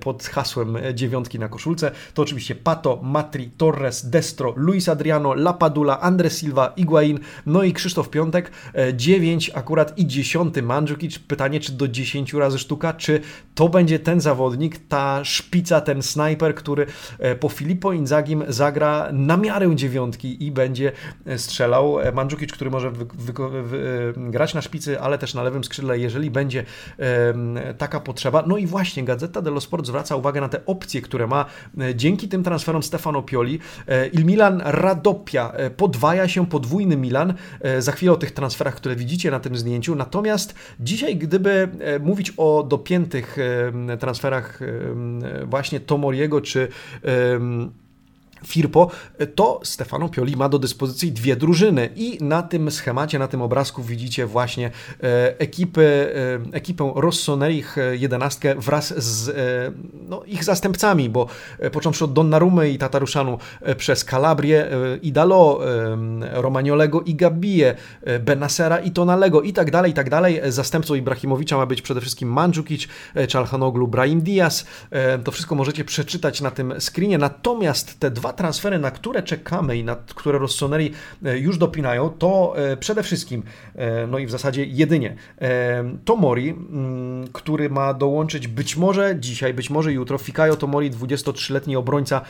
[0.00, 1.90] pod hasłem dziewiątki na koszulce.
[2.14, 8.10] To oczywiście Pato, Matri, Torres, Destro, Luis Adriano, Lapadula, Andre Silva, Iguain, no i Krzysztof
[8.10, 8.50] Piątek.
[8.94, 11.18] 9 akurat i 10 Mandzukic.
[11.18, 13.20] Pytanie, czy do 10 razy sztuka, czy
[13.54, 16.86] to będzie ten zawodnik, ta szpica, ten snajper, który
[17.42, 20.92] po Filippo Inzagim zagra na miarę dziewiątki i będzie
[21.36, 21.96] strzelał.
[22.14, 26.30] Mandzukic, który może wy, wy, wy, grać na szpicy, ale też na lewym skrzydle, jeżeli
[26.30, 26.64] będzie
[27.78, 28.44] taka potrzeba.
[28.46, 31.44] No i właśnie Gazeta dello Sport zwraca uwagę na te opcje, które ma
[31.80, 33.58] e, dzięki tym transferom Stefano Pioli.
[33.88, 37.34] E, Il Milan Radopia e, podwaja się, podwójny Milan.
[37.78, 39.94] Za chwilę o tych transferach, które widzicie na tym zdjęciu.
[39.94, 41.68] Natomiast dzisiaj, gdyby
[42.00, 43.36] mówić o dopiętych
[44.00, 44.60] transferach
[45.44, 46.68] właśnie Tomoriego czy
[47.22, 47.81] Um,
[48.46, 48.90] Firpo,
[49.34, 53.82] to Stefano Pioli ma do dyspozycji dwie drużyny i na tym schemacie, na tym obrazku
[53.82, 54.70] widzicie właśnie
[55.02, 56.14] e, ekipy,
[56.52, 59.32] e, ekipę Rossoneri, jedenastkę wraz z e,
[60.08, 61.26] no, ich zastępcami, bo
[61.72, 63.38] począwszy od Donnarumy i Tataruszanu
[63.76, 64.70] przez Calabrię,
[65.02, 65.60] Idalo,
[66.32, 67.74] Romagnolego i Gabije,
[68.20, 70.40] Benasera i Tonalego i tak dalej, i tak dalej.
[70.48, 72.88] Zastępcą Ibrahimowicza ma być przede wszystkim Mandzukic,
[73.28, 74.66] Czalhanoglu, Brahim Diaz.
[75.24, 79.84] To wszystko możecie przeczytać na tym screenie, natomiast te dwa transfery, na które czekamy i
[79.84, 80.92] na które Rossoneri
[81.24, 83.42] e, już dopinają, to e, przede wszystkim,
[83.74, 85.16] e, no i w zasadzie jedynie,
[86.04, 92.20] Tomori, mm, który ma dołączyć być może dzisiaj, być może jutro, Fikayo Tomori, 23-letni obrońca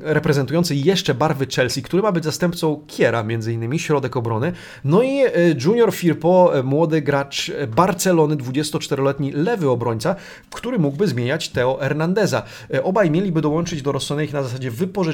[0.00, 4.52] reprezentujący jeszcze barwy Chelsea, który ma być zastępcą Kiera, między innymi, środek obrony.
[4.84, 5.20] No i
[5.64, 10.16] Junior Firpo, młody gracz Barcelony, 24-letni lewy obrońca,
[10.50, 12.42] który mógłby zmieniać Teo Hernandeza.
[12.82, 15.07] Obaj mieliby dołączyć do Rossoneri na zasadzie wypożyczenia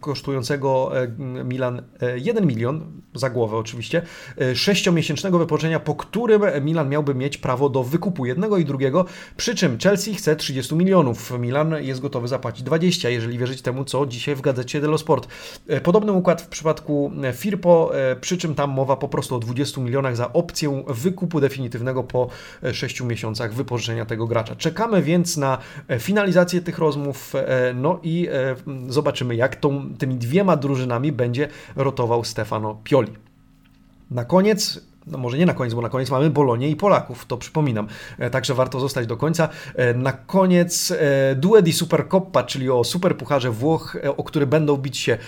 [0.00, 1.08] kosztującego e,
[1.44, 1.82] Milan
[2.16, 4.02] 1 e, milion, za głowę oczywiście,
[4.40, 9.04] e, sześciomiesięcznego wypożyczenia, po którym Milan miałby mieć prawo do wykupu jednego i drugiego,
[9.36, 14.06] przy czym Chelsea chce 30 milionów, Milan jest gotowy zapłacić 20, jeżeli wierzyć temu, co
[14.06, 15.28] dzisiaj w gazecie Dello Sport.
[15.82, 20.32] Podobny układ w przypadku Firpo, przy czym tam mowa po prostu o 20 milionach za
[20.32, 22.28] opcję wykupu definitywnego po
[22.72, 24.56] 6 miesiącach wypożyczenia tego gracza.
[24.56, 25.58] Czekamy więc na
[25.98, 27.32] finalizację tych rozmów,
[27.74, 28.28] no i
[28.88, 33.12] zobaczymy, jak tą, tymi dwiema drużynami będzie rotował Stefano Pioli.
[34.10, 37.36] Na koniec no może nie na koniec, bo na koniec mamy Bolonię i Polaków, to
[37.36, 37.86] przypominam.
[38.18, 39.48] E, także warto zostać do końca.
[39.74, 44.98] E, na koniec e, Duet di Supercoppa, czyli o Superpucharze Włoch, o który będą bić
[44.98, 45.18] się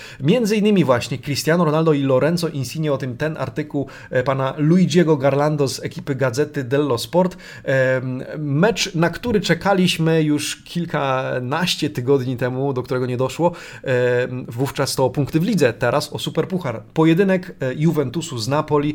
[0.57, 3.87] innymi właśnie Cristiano Ronaldo i Lorenzo Insigne, o tym ten artykuł
[4.25, 7.37] pana Luigiego Garlando z ekipy Gazety dello Sport.
[8.39, 13.53] Mecz, na który czekaliśmy już kilkanaście tygodni temu, do którego nie doszło.
[14.49, 16.83] Wówczas to o punkty w lidze, teraz o Superpuchar.
[16.95, 18.95] Pojedynek Juventusu z Napoli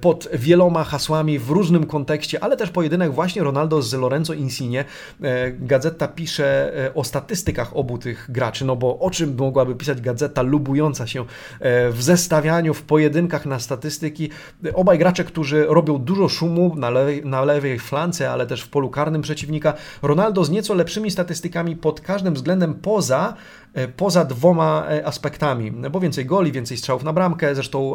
[0.00, 4.84] pod wieloma hasłami w różnym kontekście, ale też pojedynek właśnie Ronaldo z Lorenzo Insigne.
[5.22, 10.00] E, gazeta pisze e, o statystykach obu tych graczy, no bo o czym mogłaby pisać
[10.00, 11.24] gazeta lubująca się
[11.60, 14.30] e, w zestawianiu, w pojedynkach na statystyki.
[14.74, 18.90] Obaj gracze, którzy robią dużo szumu na lewej, na lewej flance, ale też w polu
[18.90, 19.74] karnym przeciwnika.
[20.02, 23.34] Ronaldo z nieco lepszymi statystykami pod każdym względem poza
[23.96, 27.94] poza dwoma aspektami, bo więcej goli, więcej strzałów na bramkę, zresztą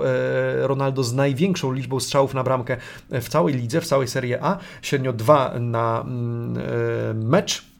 [0.61, 2.77] Ronaldo z największą liczbą strzałów na bramkę
[3.09, 7.76] w całej lidze, w całej Serie A, średnio dwa na mm, mecz.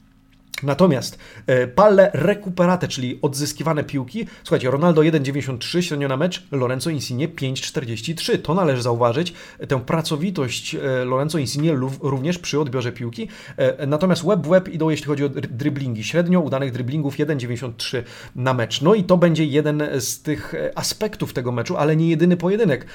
[0.62, 7.28] Natomiast e, palle recuperate, czyli odzyskiwane piłki, słuchajcie, Ronaldo 1,93 średnio na mecz, Lorenzo Insigne
[7.28, 8.38] 5,43.
[8.38, 9.32] To należy zauważyć,
[9.68, 13.28] tę pracowitość e, Lorenzo Insigne również przy odbiorze piłki.
[13.56, 16.04] E, natomiast web w web idą, jeśli chodzi o driblingi.
[16.04, 18.02] Średnio udanych driblingów 1,93
[18.36, 18.82] na mecz.
[18.82, 22.86] No i to będzie jeden z tych aspektów tego meczu, ale nie jedyny pojedynek.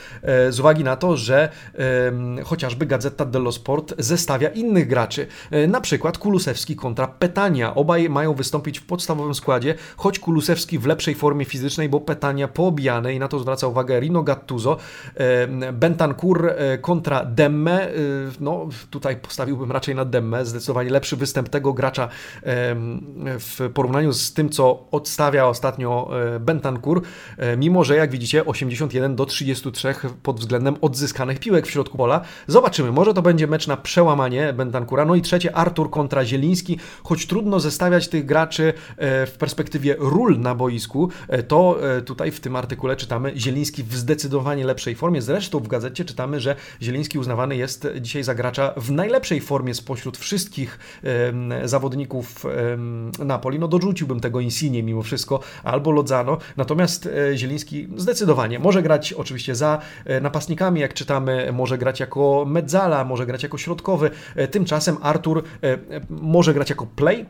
[0.49, 1.49] Z uwagi na to, że
[2.43, 5.27] chociażby Gazeta dello Sport zestawia innych graczy.
[5.67, 7.75] Na przykład Kulusewski kontra Petani Petania.
[7.75, 13.13] Obaj mają wystąpić w podstawowym składzie, choć Kulusewski w lepszej formie fizycznej, bo Petania poobijany
[13.13, 14.77] i na to zwraca uwagę Rino Gattuso.
[15.73, 17.87] Bentancur e, kontra Demme.
[17.87, 17.91] E,
[18.39, 20.45] no, tutaj postawiłbym raczej na Demme.
[20.45, 22.09] Zdecydowanie lepszy występ tego gracza
[23.39, 27.01] w porównaniu z tym, co odstawia ostatnio e, Bentancur,
[27.57, 32.21] mimo że jak widzicie 81 do 33 pod względem odzyskanych piłek w środku pola.
[32.47, 35.05] Zobaczymy, może to będzie mecz na przełamanie Bentancura.
[35.05, 39.95] No i trzecie Artur kontra Zieliński, choć trudno trudno zestawiać tych graczy e, w perspektywie
[39.99, 44.95] ról na boisku, e, to e, tutaj w tym artykule czytamy Zieliński w zdecydowanie lepszej
[44.95, 45.21] formie.
[45.21, 50.17] Zresztą w gazecie czytamy, że Zieliński uznawany jest dzisiaj za gracza w najlepszej formie spośród
[50.17, 50.79] wszystkich
[51.63, 52.45] zawodników
[53.19, 53.59] Napoli.
[53.59, 56.37] No dorzuciłbym tego Insigne mimo wszystko, albo Lodzano.
[56.57, 59.79] Natomiast Zieliński zdecydowanie może grać oczywiście za
[60.21, 64.11] napastnikami, jak czytamy, może grać jako medzala, może grać jako środkowy.
[64.51, 65.43] Tymczasem Artur
[66.09, 67.25] może grać jako play,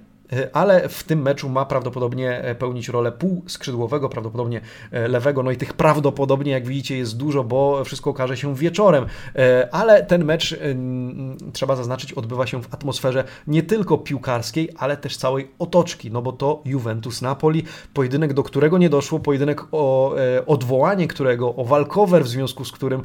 [0.53, 5.43] ale w tym meczu ma prawdopodobnie e, pełnić rolę półskrzydłowego, prawdopodobnie e, lewego.
[5.43, 9.05] No i tych prawdopodobnie, jak widzicie, jest dużo, bo wszystko okaże się wieczorem.
[9.71, 10.59] Ale ten mecz,
[11.53, 16.31] trzeba zaznaczyć, odbywa się w atmosferze nie tylko piłkarskiej, ale też całej otoczki, no bo
[16.31, 20.15] to Juventus Napoli, pojedynek, do którego nie doszło, pojedynek o
[20.45, 23.03] odwołanie którego, o walkover, w związku z którym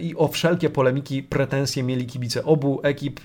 [0.00, 3.20] i o wszelkie polemiki, pretensje mieli kibice obu ekip,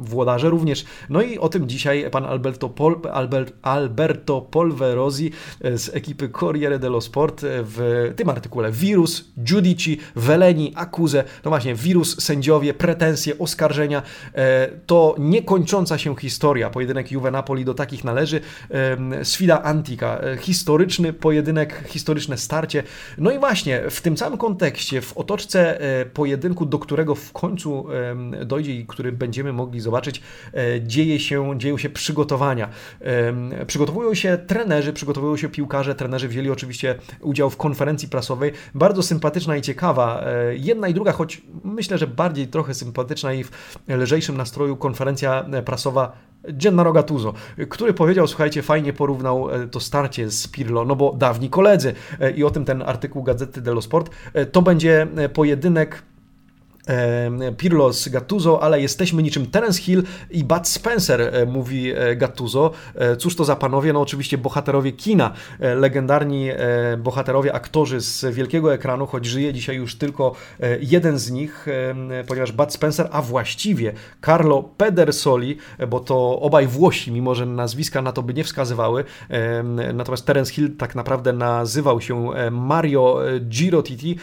[0.00, 0.84] włodarze również.
[1.08, 7.00] No i o tym dzisiaj Pan Alberto, Pol, Albert, Alberto Polverosi z ekipy Corriere dello
[7.00, 14.02] Sport w tym artykule Wirus, Giudici, Veleni, Akuse, no właśnie, wirus, sędziowie, pretensje, oskarżenia,
[14.86, 16.70] to niekończąca się historia.
[16.70, 18.40] Pojedynek Juve-Napoli do takich należy.
[19.22, 22.82] Sfida Antica, historyczny pojedynek, historyczne starcie.
[23.18, 25.78] No i właśnie, w tym samym kontekście, w otoczce
[26.14, 27.86] pojedynku, do którego w końcu
[28.46, 30.22] dojdzie i który będziemy mogli zobaczyć,
[30.54, 32.68] e, dzieje się, dzieją się przygotowania.
[33.66, 39.56] Przygotowują się trenerzy, przygotowują się piłkarze, trenerzy wzięli oczywiście udział w konferencji prasowej, bardzo sympatyczna
[39.56, 40.22] i ciekawa.
[40.26, 43.50] E, jedna i druga, choć myślę, że bardziej trochę sympatyczna i w
[43.88, 46.12] lżejszym nastroju konferencja prasowa
[46.48, 47.34] Gennaro Gattuso,
[47.68, 51.94] który powiedział, słuchajcie, fajnie porównał e, to starcie z Pirlo, no bo dawni koledzy
[52.36, 54.10] i o tym ten artykuł Gazety dello Sport,
[54.52, 56.02] to będzie pojedynek
[57.56, 62.70] Pirlo z Gattuso, ale jesteśmy niczym Terence Hill i Bud Spencer, e, mówi e, Gattuso.
[62.94, 63.92] E, cóż to za panowie?
[63.92, 66.48] No oczywiście bohaterowie kina, legendarni
[66.98, 70.34] bohaterowie, aktorzy z wielkiego ekranu, choć żyje dzisiaj już tylko
[70.80, 71.66] jeden z nich,
[72.28, 73.92] ponieważ Bud Spencer, a właściwie
[74.24, 79.04] Carlo Pedersoli, bo to obaj Włosi, mimo że nazwiska na to by nie wskazywały,
[79.94, 84.16] natomiast Terence Hill tak naprawdę nazywał się Mario Girotiti,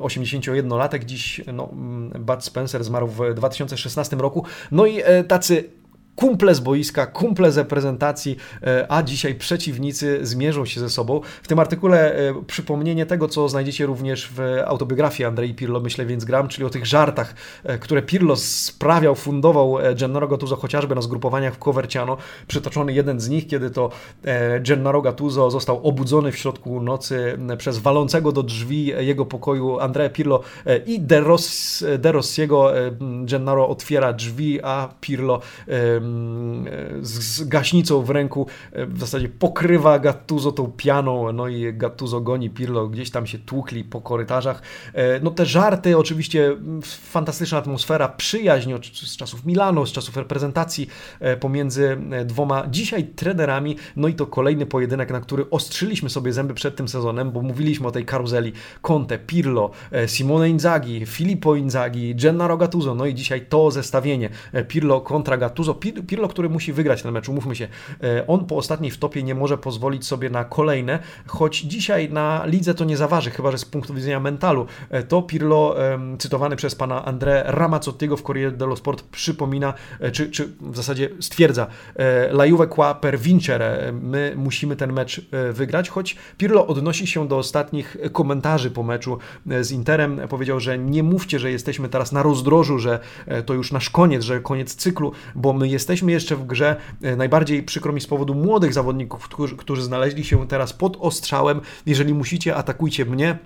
[0.00, 4.44] 81-latek, dziś no, mm, Bud Spencer zmarł w 2016 roku.
[4.70, 5.70] No i e, tacy
[6.18, 11.20] kumple z boiska, kumple z reprezentacji, e, a dzisiaj przeciwnicy zmierzą się ze sobą.
[11.42, 16.24] W tym artykule e, przypomnienie tego, co znajdziecie również w autobiografii Andrei Pirlo, myślę więc
[16.24, 21.54] gram, czyli o tych żartach, e, które Pirlo sprawiał, fundował Gennaro Gattuso chociażby na zgrupowaniach
[21.54, 22.16] w Coverciano.
[22.46, 23.90] Przytoczony jeden z nich, kiedy to
[24.60, 30.40] Gennaro Gattuso został obudzony w środku nocy przez walącego do drzwi jego pokoju Andrea Pirlo
[30.86, 32.72] i De, Ross, De Rossiego.
[33.24, 35.40] Gennaro otwiera drzwi, a Pirlo
[37.02, 42.50] z gaśnicą w ręku e, w zasadzie pokrywa Gattuso tą pianą, no i Gattuso goni
[42.50, 44.62] Pirlo, gdzieś tam się tłukli po korytarzach.
[44.94, 50.88] E, no te żarty, oczywiście fantastyczna atmosfera, przyjaźń z czasów Milano, z czasów reprezentacji
[51.20, 56.54] e, pomiędzy dwoma dzisiaj trenerami, no i to kolejny pojedynek, na który ostrzyliśmy sobie zęby
[56.54, 58.52] przed tym sezonem, bo mówiliśmy o tej karuzeli
[58.82, 59.70] Conte, Pirlo,
[60.06, 64.30] Simone Inzaghi, Filippo Inzaghi, Gennaro Gattuso, no i dzisiaj to zestawienie
[64.68, 65.74] Pirlo kontra Gattuso,
[66.06, 67.68] Pirlo, który musi wygrać ten mecz, umówmy się,
[68.02, 72.74] e, on po ostatniej wtopie nie może pozwolić sobie na kolejne, choć dzisiaj na lidze
[72.74, 74.66] to nie zaważy, chyba że z punktu widzenia mentalu.
[74.90, 75.76] E, to Pirlo,
[76.18, 81.08] cytowany przez pana André Ramazzottiego w Corriere dello Sport, przypomina, e, czy, czy w zasadzie
[81.20, 81.66] stwierdza,
[82.30, 87.38] la Juve qua per vincere, my musimy ten mecz wygrać, choć Pirlo odnosi się do
[87.38, 89.18] ostatnich komentarzy po meczu
[89.60, 92.98] z Interem, powiedział, że nie mówcie, że jesteśmy teraz na rozdrożu, że
[93.46, 96.76] to już nasz koniec, że koniec cyklu, bo my jesteśmy jesteśmy jeszcze w grze.
[97.02, 101.60] E, najbardziej przykro mi z powodu młodych zawodników, którzy, którzy znaleźli się teraz pod ostrzałem.
[101.86, 103.38] Jeżeli musicie, atakujcie mnie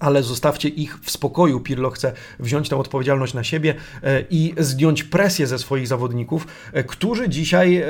[0.00, 1.60] ale zostawcie ich w spokoju.
[1.60, 6.84] Pirlo chce wziąć tę odpowiedzialność na siebie e, i zdjąć presję ze swoich zawodników, e,
[6.84, 7.86] którzy dzisiaj, e,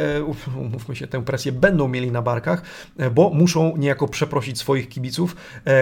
[0.61, 2.63] umówmy się, tę presję będą mieli na barkach,
[3.15, 5.37] bo muszą niejako przeprosić swoich kibiców,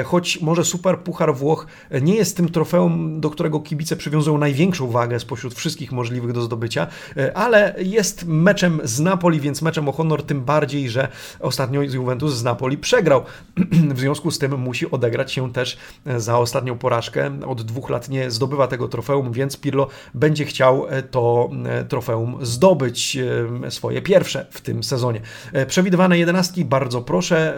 [0.05, 1.67] choć może Super Puchar Włoch
[2.03, 6.87] nie jest tym trofeum, do którego kibice przywiązują największą wagę spośród wszystkich możliwych do zdobycia,
[7.35, 11.09] ale jest meczem z Napoli, więc meczem o honor, tym bardziej, że
[11.41, 13.25] ostatnio Juventus z Napoli przegrał.
[13.95, 15.79] w związku z tym musi odegrać się też
[16.21, 17.41] za ostatnią porażkę.
[17.47, 22.39] Od dwóch lat nie zdobywa tego trofeum, więc Pirlo będzie chciał e, to e, trofeum
[22.41, 23.19] zdobyć,
[23.67, 25.21] e, swoje pierwsze w tym sezonie.
[25.67, 27.57] Przewidywane jedenastki, bardzo proszę.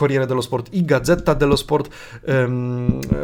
[0.00, 1.90] Corriere dello Sport i Gazeta dello Sport.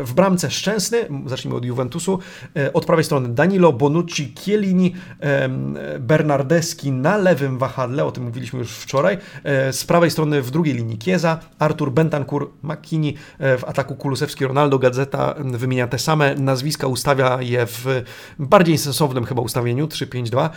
[0.04, 2.18] W bramce Szczęsny, zacznijmy od Juventusu,
[2.56, 4.94] e, od prawej strony Danilo, Bonucci, Chiellini,
[6.00, 9.18] Bernardeschi na lewym wahadle, o tym mówiliśmy już wczoraj.
[9.44, 14.46] E, z prawej strony w drugiej linii Kieza, Artur Bentancur, Makini, e, w ataku Kulusewski,
[14.46, 14.78] Ronaldo.
[14.78, 18.02] Gazeta wymienia te same nazwiska, ustawia je w
[18.38, 20.50] bardziej sensownym chyba ustawieniu 3-5-2.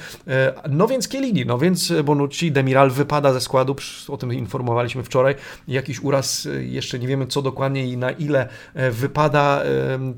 [0.70, 3.76] No więc Chiellini, no więc Bonucci, Demiral wypada ze składu,
[4.08, 5.36] o tym informowaliśmy wczoraj,
[5.68, 9.64] jakiś uraz, e, jeszcze nie wiemy co dokładnie i na ile e, wypada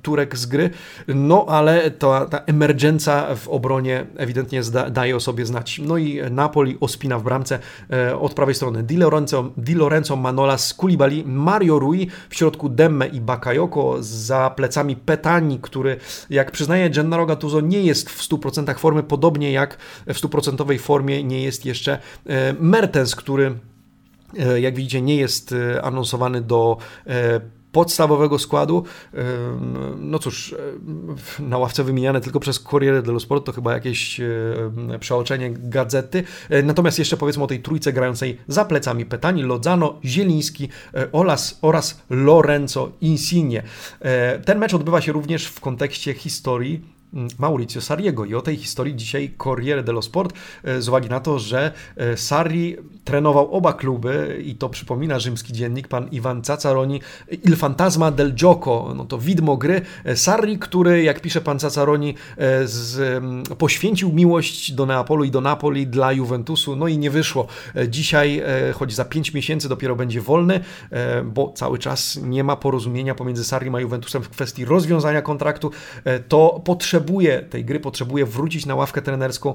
[0.02, 0.70] Turek z gry,
[1.08, 5.82] no ale to, ta emergencja w obronie ewidentnie zda, daje o sobie znać.
[5.84, 10.74] No i Napoli ospina w bramce e, od prawej strony Di Lorenzo, Di Lorenzo Manolas,
[10.74, 15.98] Koulibaly, Mario Rui, w środku Demme i Bakayoko, za plecami Petani, który
[16.30, 19.78] jak przyznaje Gennaro Gattuso nie jest w 100% formy, podobnie jak
[20.08, 22.00] w 100% formie nie jest jeszcze
[22.60, 23.71] Mertens, który E,
[24.62, 26.78] jak widzicie, nie jest e, anonsowany do
[27.08, 28.84] e, podstawowego składu.
[29.98, 30.56] No cóż,
[31.40, 34.22] na ławce wymieniane tylko przez Corriere dello Sport to chyba jakieś
[35.00, 36.24] przeoczenie gazety.
[36.64, 40.70] Natomiast jeszcze powiedzmy o tej trójce grającej za plecami Petani, Lozano, Zieliński
[41.12, 43.64] oraz, oraz Lorenzo Insigne.
[44.46, 46.86] Ten mecz odbywa się również w kontekście historii
[47.38, 48.26] Mauricio Sarriego.
[48.26, 50.34] I o tej historii dzisiaj Corriere dello Sport,
[50.64, 55.54] e, z uwagi na to, że e, Sarri trenował oba kluby i to przypomina rzymski
[55.54, 57.02] dziennik, pan Iwan Cacaroni,
[57.44, 59.82] Il Fantasma del Gioco, no to widmo gry.
[60.06, 62.16] E, Sarri, który, jak pisze pan Cacaroni,
[62.66, 67.48] z, mm, poświęcił miłość do Neapolu i do Napoli dla Juventusu, no i nie wyszło.
[67.90, 68.44] Dzisiaj,
[68.74, 70.60] choć za 5 miesięcy dopiero będzie wolny,
[71.26, 75.72] bo cały czas nie ma porozumienia pomiędzy Sarri a Juventusem w kwestii rozwiązania kontraktu,
[76.28, 79.54] to potrzeba potrzebuje tej gry, potrzebuje wrócić na ławkę trenerską.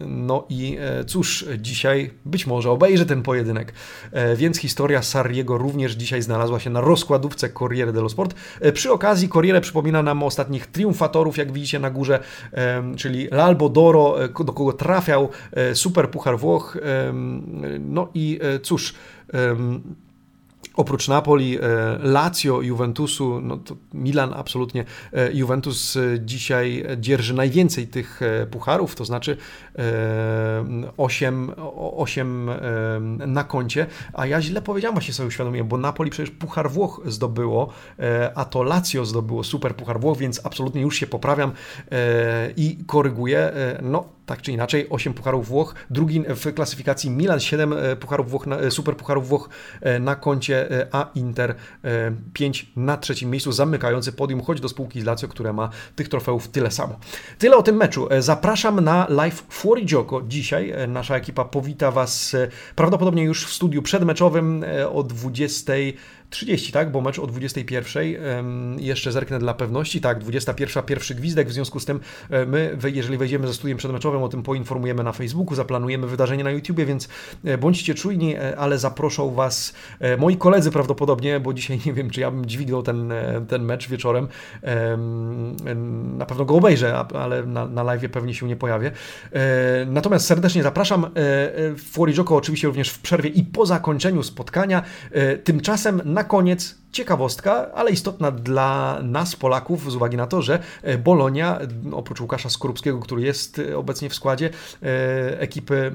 [0.00, 3.72] No i e, cóż, dzisiaj być może obejrzy ten pojedynek.
[4.12, 8.34] E, więc historia Sarriego również dzisiaj znalazła się na rozkładówce Corriere dello Sport.
[8.60, 12.20] E, przy okazji Corriere przypomina nam ostatnich triumfatorów, jak widzicie na górze,
[12.96, 15.28] czyli L'Albo Doro, do kogo trafiał
[15.74, 16.78] Super Puchar Włoch.
[17.80, 18.94] No i cóż,
[20.74, 21.60] Oprócz Napoli, e,
[22.02, 24.84] Lazio, Juventusu, no to Milan absolutnie.
[25.12, 28.20] E, Juventus e, dzisiaj dzierży najwięcej tych
[28.50, 29.36] pucharów, to znaczy
[30.96, 31.52] 8,
[31.96, 32.50] 8
[33.26, 37.72] na koncie, a ja źle powiedziałem, właśnie sobie uświadomiłem, bo Napoli przecież Puchar Włoch zdobyło,
[38.34, 41.52] a to Lazio zdobyło Super Puchar Włoch, więc absolutnie już się poprawiam
[42.56, 43.52] i koryguję.
[43.82, 48.46] No, tak czy inaczej, 8 pucharów Włoch, drugi w klasyfikacji Milan, 7 e, pucharów Włoch,
[48.48, 49.48] e, super pucharów Włoch
[49.80, 51.54] e, na koncie, a Inter
[52.32, 56.48] 5 na trzecim miejscu, zamykający podium, choć do spółki z Lazio, która ma tych trofeów
[56.48, 56.98] tyle samo.
[57.38, 58.08] Tyle o tym meczu.
[58.18, 60.22] Zapraszam na live Fuori Gioco.
[60.22, 62.36] Dzisiaj nasza ekipa powita Was
[62.76, 65.72] prawdopodobnie już w studiu przedmeczowym o 20.
[66.32, 66.92] 30, tak?
[66.92, 68.78] Bo mecz o 21.
[68.78, 70.00] Jeszcze zerknę dla pewności.
[70.00, 70.82] Tak, 21.
[70.82, 71.48] pierwszy gwizdek.
[71.48, 75.12] W związku z tym e, my, jeżeli wejdziemy ze studiem przedmeczowym, o tym poinformujemy na
[75.12, 77.08] Facebooku, zaplanujemy wydarzenie na YouTubie, więc
[77.44, 79.74] e, bądźcie czujni, e, ale zaproszą Was
[80.18, 83.12] moi koledzy prawdopodobnie, bo dzisiaj nie wiem, czy ja bym dźwignął ten,
[83.48, 84.28] ten mecz wieczorem.
[86.16, 88.90] Na pewno go obejrzę, ale na, na live pewnie się nie pojawię.
[89.86, 91.06] Natomiast serdecznie zapraszam.
[91.76, 94.82] Florijoko oczywiście również w przerwie i po zakończeniu spotkania.
[95.44, 100.62] Tymczasem na na koniec ciekawostka, ale istotna dla nas, Polaków, z uwagi na to, że
[100.82, 101.58] e, Bolonia,
[101.92, 104.50] oprócz Łukasza Skorupskiego, który jest e, obecnie w składzie
[104.82, 105.92] e, ekipy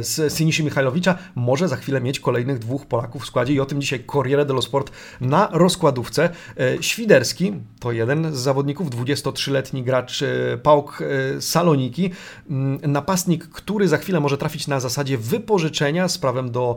[0.00, 3.80] z Sinisi Michajlowicza może za chwilę mieć kolejnych dwóch Polaków w składzie i o tym
[3.80, 4.90] dzisiaj Corriere dello Sport
[5.20, 6.28] na rozkładówce.
[6.60, 10.98] E, Świderski to jeden z zawodników, 23-letni gracz e, Pałk
[11.40, 12.10] Saloniki,
[12.50, 16.76] mm, napastnik, który za chwilę może trafić na zasadzie wypożyczenia z prawem do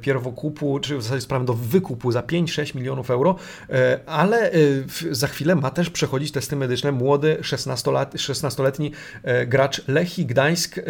[0.00, 3.36] pierwokupu, czy w zasadzie z prawem do wykupu za 5-6 milionów euro,
[4.06, 4.50] ale
[5.10, 8.90] za chwilę ma też przechodzić testy medyczne młody 16-letni
[9.46, 10.80] gracz Lechii Gdańsk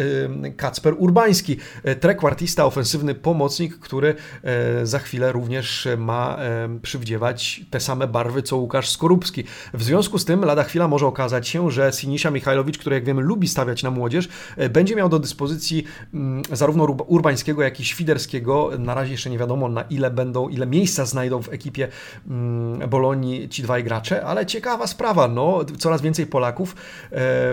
[0.57, 1.34] Kacper Urbański.
[1.35, 8.07] Szymański, e, trekwartista, ofensywny pomocnik, który e, za chwilę również ma e, przywdziewać te same
[8.07, 9.43] barwy co Łukasz Skorupski.
[9.73, 13.21] W związku z tym lada chwila może okazać się, że Sinisia Michajlowicz, który jak wiemy
[13.21, 14.29] lubi stawiać na młodzież,
[14.69, 15.83] będzie miał do dyspozycji
[16.13, 18.69] mm, zarówno Urbańskiego, jak i Świderskiego.
[18.79, 21.87] Na razie jeszcze nie wiadomo na ile będą, ile miejsca znajdą w ekipie
[22.27, 26.75] mm, Bolonii ci dwaj gracze, ale ciekawa sprawa, no coraz więcej Polaków.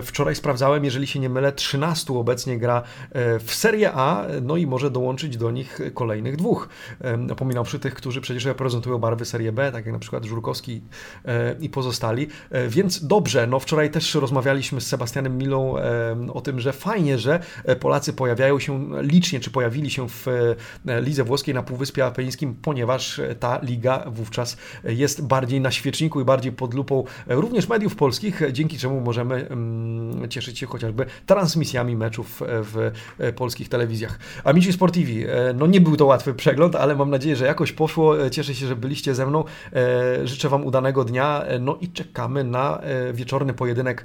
[0.02, 2.82] Wczoraj sprawdzałem, jeżeli się nie mylę, 13 obecnie gra
[3.44, 6.68] w Serie A, no i może dołączyć do nich kolejnych dwóch.
[7.64, 10.82] przy tych, którzy przecież reprezentują barwy Serie B, tak jak na przykład Żurkowski
[11.24, 12.28] e, i pozostali.
[12.50, 15.74] E, więc dobrze, no wczoraj też rozmawialiśmy z Sebastianem Milą
[16.32, 17.40] o tym, że fajnie, że
[17.80, 20.28] Polacy pojawiają się licznie, czy pojawili się w
[20.86, 26.24] e, lidze włoskiej na Półwyspie Apenińskim, ponieważ ta liga wówczas jest bardziej na świeczniku i
[26.24, 29.48] bardziej pod lupą również mediów polskich, dzięki czemu możemy
[30.28, 32.92] cieszyć się chociażby transmisjami meczów w
[33.36, 34.18] polskich polskich telewizjach.
[34.44, 38.24] Amici Sportivi, e, no nie był to łatwy przegląd, ale mam nadzieję, że jakoś poszło.
[38.24, 39.44] E, cieszę się, że byliście ze mną.
[39.72, 42.80] E, życzę Wam udanego dnia, no i czekamy na
[43.12, 44.04] wieczorny pojedynek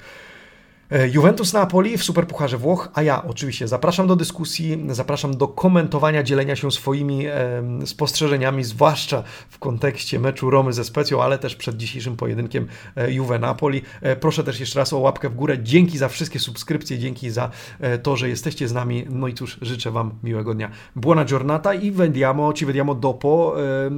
[1.12, 6.56] Juventus Napoli w Superpucharze Włoch, a ja oczywiście zapraszam do dyskusji, zapraszam do komentowania, dzielenia
[6.56, 12.16] się swoimi e, spostrzeżeniami, zwłaszcza w kontekście meczu Romy ze Specją, ale też przed dzisiejszym
[12.16, 13.82] pojedynkiem e, Juve Napoli.
[14.02, 15.58] E, proszę też jeszcze raz o łapkę w górę.
[15.64, 19.06] Dzięki za wszystkie subskrypcje, dzięki za e, to, że jesteście z nami.
[19.10, 20.72] No i cóż, życzę Wam miłego dnia.
[20.96, 23.92] Buona giornata i vediamo, ci vediamo dopo, e,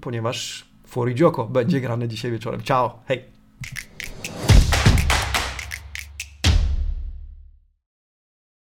[0.00, 2.62] ponieważ Fuori Gioco będzie grane dzisiaj wieczorem.
[2.62, 3.24] Ciao, hej!